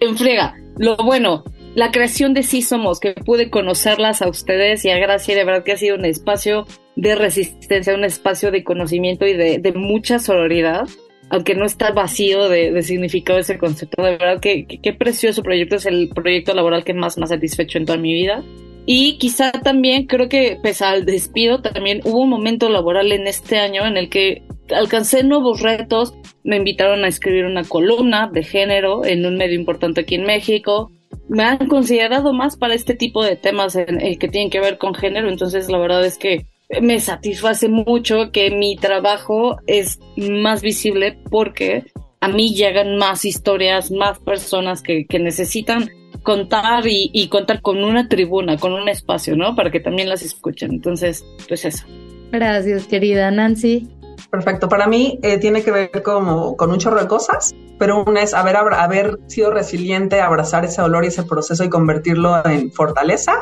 En 0.00 0.16
frega, 0.16 0.54
lo 0.78 0.96
bueno, 0.96 1.44
la 1.74 1.90
creación 1.90 2.34
de 2.34 2.42
Sí 2.42 2.62
Somos, 2.62 3.00
que 3.00 3.14
pude 3.14 3.48
conocerlas 3.48 4.20
a 4.20 4.28
ustedes 4.28 4.84
y 4.84 4.90
a 4.90 4.98
Gracia, 4.98 5.34
de 5.34 5.44
verdad 5.44 5.64
que 5.64 5.72
ha 5.72 5.76
sido 5.76 5.96
un 5.96 6.04
espacio 6.04 6.66
de 6.96 7.14
resistencia, 7.14 7.94
un 7.94 8.04
espacio 8.04 8.50
de 8.50 8.62
conocimiento 8.62 9.26
y 9.26 9.32
de, 9.32 9.72
mucha 9.74 10.18
sororidad, 10.18 10.86
aunque 11.30 11.54
no 11.54 11.64
está 11.64 11.92
vacío 11.92 12.50
de, 12.50 12.82
significado 12.82 13.38
ese 13.38 13.56
concepto. 13.56 14.02
De 14.02 14.18
verdad 14.18 14.40
que 14.40 14.66
qué 14.66 14.92
precioso 14.92 15.42
proyecto, 15.42 15.76
es 15.76 15.86
el 15.86 16.10
proyecto 16.10 16.52
laboral 16.54 16.84
que 16.84 16.92
más 16.92 17.16
me 17.16 17.24
ha 17.24 17.28
satisfecho 17.28 17.78
en 17.78 17.86
toda 17.86 17.98
mi 17.98 18.12
vida. 18.12 18.42
Y 18.84 19.16
quizá 19.18 19.52
también 19.52 20.06
creo 20.06 20.28
que 20.28 20.58
pese 20.62 20.84
al 20.84 21.06
despido, 21.06 21.62
también 21.62 22.00
hubo 22.04 22.20
un 22.20 22.28
momento 22.28 22.68
laboral 22.68 23.12
en 23.12 23.28
este 23.28 23.58
año 23.58 23.86
en 23.86 23.96
el 23.96 24.10
que 24.10 24.42
alcancé 24.74 25.22
nuevos 25.22 25.62
retos. 25.62 26.12
Me 26.42 26.56
invitaron 26.56 27.04
a 27.04 27.08
escribir 27.08 27.46
una 27.46 27.62
columna 27.62 28.28
de 28.30 28.42
género 28.42 29.06
en 29.06 29.24
un 29.24 29.36
medio 29.36 29.54
importante 29.54 30.02
aquí 30.02 30.16
en 30.16 30.24
México 30.24 30.90
me 31.28 31.44
han 31.44 31.66
considerado 31.68 32.32
más 32.32 32.56
para 32.56 32.74
este 32.74 32.94
tipo 32.94 33.24
de 33.24 33.36
temas 33.36 33.76
eh, 33.76 34.16
que 34.18 34.28
tienen 34.28 34.50
que 34.50 34.60
ver 34.60 34.78
con 34.78 34.94
género, 34.94 35.28
entonces 35.28 35.68
la 35.68 35.78
verdad 35.78 36.04
es 36.04 36.18
que 36.18 36.46
me 36.80 37.00
satisface 37.00 37.68
mucho 37.68 38.30
que 38.32 38.50
mi 38.50 38.76
trabajo 38.76 39.58
es 39.66 40.00
más 40.16 40.62
visible 40.62 41.18
porque 41.30 41.84
a 42.20 42.28
mí 42.28 42.54
llegan 42.54 42.96
más 42.96 43.24
historias, 43.24 43.90
más 43.90 44.18
personas 44.20 44.80
que, 44.80 45.06
necesitan 45.18 45.90
contar 46.22 46.86
y, 46.86 47.10
y, 47.12 47.28
contar 47.28 47.60
con 47.60 47.82
una 47.82 48.08
tribuna, 48.08 48.56
con 48.56 48.72
un 48.72 48.88
espacio, 48.88 49.36
¿no? 49.36 49.56
Para 49.56 49.72
que 49.72 49.80
también 49.80 50.08
las 50.08 50.22
escuchen. 50.22 50.70
Entonces, 50.70 51.24
pues 51.48 51.64
eso. 51.64 51.84
Gracias, 52.30 52.86
querida 52.86 53.30
Nancy. 53.32 53.88
Perfecto. 54.30 54.68
Para 54.68 54.86
mí 54.86 55.18
eh, 55.22 55.38
tiene 55.38 55.62
que 55.62 55.70
ver 55.70 56.02
como 56.02 56.56
con 56.56 56.70
un 56.70 56.78
chorro 56.78 57.00
de 57.00 57.08
cosas, 57.08 57.54
pero 57.82 58.04
una 58.04 58.22
es 58.22 58.32
haber, 58.32 58.54
haber 58.58 59.18
sido 59.26 59.50
resiliente, 59.50 60.20
abrazar 60.20 60.64
ese 60.64 60.80
dolor 60.80 61.02
y 61.02 61.08
ese 61.08 61.24
proceso 61.24 61.64
y 61.64 61.68
convertirlo 61.68 62.46
en 62.46 62.70
fortaleza. 62.70 63.32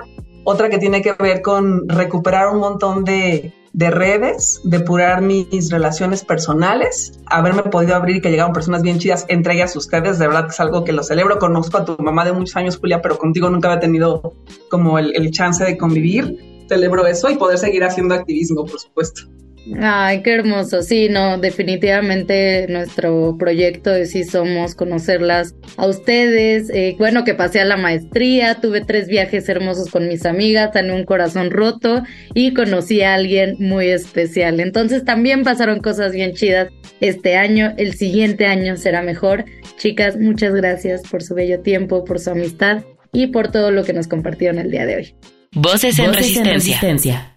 Otra 0.44 0.70
que 0.70 0.78
tiene 0.78 1.02
que 1.02 1.12
ver 1.12 1.42
con 1.42 1.86
recuperar 1.86 2.48
un 2.48 2.58
montón 2.58 3.04
de, 3.04 3.52
de 3.74 3.90
redes, 3.90 4.62
depurar 4.64 5.20
mis 5.20 5.70
relaciones 5.70 6.24
personales, 6.24 7.20
haberme 7.26 7.64
podido 7.64 7.94
abrir 7.94 8.16
y 8.16 8.20
que 8.22 8.30
llegaron 8.30 8.54
personas 8.54 8.80
bien 8.80 8.98
chidas, 8.98 9.26
entre 9.28 9.52
ellas 9.52 9.76
ustedes, 9.76 10.18
de 10.18 10.26
verdad 10.26 10.44
que 10.44 10.52
es 10.52 10.60
algo 10.60 10.84
que 10.84 10.94
lo 10.94 11.02
celebro. 11.02 11.38
Conozco 11.38 11.76
a 11.76 11.84
tu 11.84 12.02
mamá 12.02 12.24
de 12.24 12.32
muchos 12.32 12.56
años, 12.56 12.78
Julia, 12.78 13.02
pero 13.02 13.18
contigo 13.18 13.50
nunca 13.50 13.68
había 13.68 13.80
tenido 13.80 14.32
como 14.70 14.98
el, 14.98 15.14
el 15.16 15.32
chance 15.32 15.62
de 15.62 15.76
convivir. 15.76 16.64
Celebro 16.66 17.06
eso 17.06 17.28
y 17.28 17.36
poder 17.36 17.58
seguir 17.58 17.84
haciendo 17.84 18.14
activismo, 18.14 18.64
por 18.64 18.80
supuesto. 18.80 19.24
Ay, 19.80 20.22
qué 20.22 20.34
hermoso. 20.34 20.82
Sí, 20.82 21.08
no, 21.08 21.38
definitivamente 21.38 22.66
nuestro 22.68 23.36
proyecto 23.38 23.90
de 23.90 24.06
sí 24.06 24.24
somos 24.24 24.74
conocerlas 24.74 25.54
a 25.76 25.86
ustedes. 25.86 26.70
Eh, 26.70 26.96
bueno, 26.98 27.24
que 27.24 27.34
pasé 27.34 27.60
a 27.60 27.64
la 27.64 27.76
maestría, 27.76 28.56
tuve 28.56 28.80
tres 28.80 29.06
viajes 29.06 29.48
hermosos 29.48 29.90
con 29.90 30.08
mis 30.08 30.24
amigas, 30.24 30.72
tenía 30.72 30.94
un 30.94 31.04
corazón 31.04 31.50
roto 31.50 32.02
y 32.34 32.54
conocí 32.54 33.02
a 33.02 33.14
alguien 33.14 33.56
muy 33.58 33.88
especial. 33.88 34.60
Entonces 34.60 35.04
también 35.04 35.44
pasaron 35.44 35.80
cosas 35.80 36.12
bien 36.12 36.34
chidas 36.34 36.68
este 37.00 37.36
año. 37.36 37.74
El 37.76 37.94
siguiente 37.94 38.46
año 38.46 38.76
será 38.76 39.02
mejor. 39.02 39.44
Chicas, 39.76 40.16
muchas 40.16 40.54
gracias 40.54 41.02
por 41.08 41.22
su 41.22 41.34
bello 41.34 41.60
tiempo, 41.60 42.04
por 42.04 42.18
su 42.18 42.30
amistad 42.30 42.82
y 43.12 43.28
por 43.28 43.50
todo 43.50 43.70
lo 43.70 43.84
que 43.84 43.92
nos 43.92 44.08
compartieron 44.08 44.58
el 44.58 44.70
día 44.70 44.86
de 44.86 44.96
hoy. 44.96 45.14
Voces 45.52 45.98
en, 45.98 46.14
resistencia. 46.14 47.36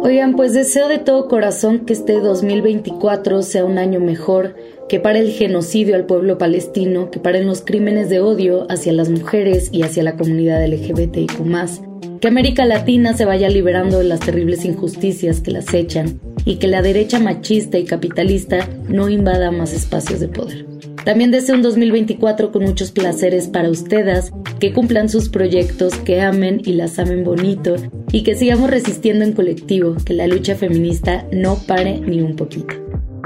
Oigan, 0.00 0.36
pues 0.36 0.54
deseo 0.54 0.88
de 0.88 0.98
todo 0.98 1.26
corazón 1.26 1.80
que 1.80 1.92
este 1.92 2.20
2024 2.20 3.42
sea 3.42 3.64
un 3.64 3.78
año 3.78 3.98
mejor, 3.98 4.54
que 4.88 5.00
pare 5.00 5.18
el 5.18 5.32
genocidio 5.32 5.96
al 5.96 6.06
pueblo 6.06 6.38
palestino, 6.38 7.10
que 7.10 7.18
paren 7.18 7.46
los 7.46 7.62
crímenes 7.62 8.08
de 8.08 8.20
odio 8.20 8.66
hacia 8.70 8.92
las 8.92 9.10
mujeres 9.10 9.70
y 9.72 9.82
hacia 9.82 10.04
la 10.04 10.16
comunidad 10.16 10.64
LGBTIQ, 10.64 12.20
que 12.20 12.28
América 12.28 12.64
Latina 12.64 13.12
se 13.14 13.24
vaya 13.24 13.48
liberando 13.48 13.98
de 13.98 14.04
las 14.04 14.20
terribles 14.20 14.64
injusticias 14.64 15.40
que 15.40 15.50
las 15.50 15.74
echan 15.74 16.20
y 16.44 16.56
que 16.56 16.68
la 16.68 16.80
derecha 16.80 17.18
machista 17.18 17.76
y 17.76 17.84
capitalista 17.84 18.68
no 18.88 19.08
invada 19.08 19.50
más 19.50 19.72
espacios 19.72 20.20
de 20.20 20.28
poder. 20.28 20.64
También 21.04 21.30
deseo 21.30 21.56
un 21.56 21.62
2024 21.62 22.52
con 22.52 22.62
muchos 22.64 22.92
placeres 22.92 23.48
para 23.48 23.68
ustedes, 23.68 24.32
que 24.60 24.72
cumplan 24.72 25.08
sus 25.08 25.28
proyectos, 25.28 25.94
que 25.94 26.20
amen 26.20 26.60
y 26.64 26.72
las 26.72 26.98
amen 26.98 27.24
bonito 27.24 27.76
y 28.12 28.22
que 28.22 28.34
sigamos 28.34 28.70
resistiendo 28.70 29.24
en 29.24 29.32
colectivo, 29.32 29.96
que 30.04 30.14
la 30.14 30.26
lucha 30.26 30.56
feminista 30.56 31.24
no 31.32 31.56
pare 31.66 32.00
ni 32.00 32.20
un 32.20 32.36
poquito. 32.36 32.74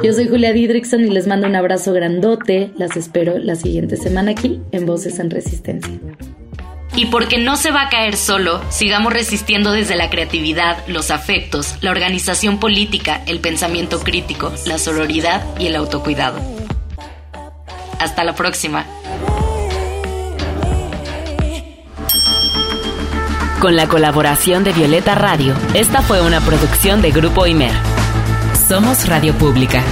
Yo 0.02 0.12
soy 0.12 0.26
Julia 0.26 0.52
Didrickson 0.52 1.04
y 1.04 1.10
les 1.10 1.26
mando 1.26 1.46
un 1.46 1.54
abrazo 1.54 1.92
grandote. 1.92 2.70
Las 2.76 2.96
espero 2.96 3.38
la 3.38 3.54
siguiente 3.54 3.96
semana 3.96 4.32
aquí 4.32 4.60
en 4.72 4.86
Voces 4.86 5.18
en 5.18 5.30
Resistencia. 5.30 6.00
Y 6.94 7.06
porque 7.06 7.38
no 7.38 7.56
se 7.56 7.70
va 7.70 7.82
a 7.82 7.88
caer 7.88 8.16
solo, 8.16 8.60
sigamos 8.70 9.12
resistiendo 9.12 9.72
desde 9.72 9.96
la 9.96 10.10
creatividad, 10.10 10.76
los 10.88 11.10
afectos, 11.10 11.76
la 11.80 11.90
organización 11.90 12.58
política, 12.58 13.22
el 13.26 13.40
pensamiento 13.40 14.00
crítico, 14.00 14.52
la 14.66 14.76
sororidad 14.76 15.42
y 15.58 15.66
el 15.66 15.76
autocuidado. 15.76 16.38
Hasta 17.98 18.24
la 18.24 18.34
próxima. 18.34 18.86
Con 23.62 23.76
la 23.76 23.86
colaboración 23.86 24.64
de 24.64 24.72
Violeta 24.72 25.14
Radio, 25.14 25.54
esta 25.72 26.02
fue 26.02 26.20
una 26.20 26.40
producción 26.40 27.00
de 27.00 27.12
Grupo 27.12 27.46
Imer. 27.46 27.70
Somos 28.66 29.06
Radio 29.06 29.34
Pública. 29.34 29.84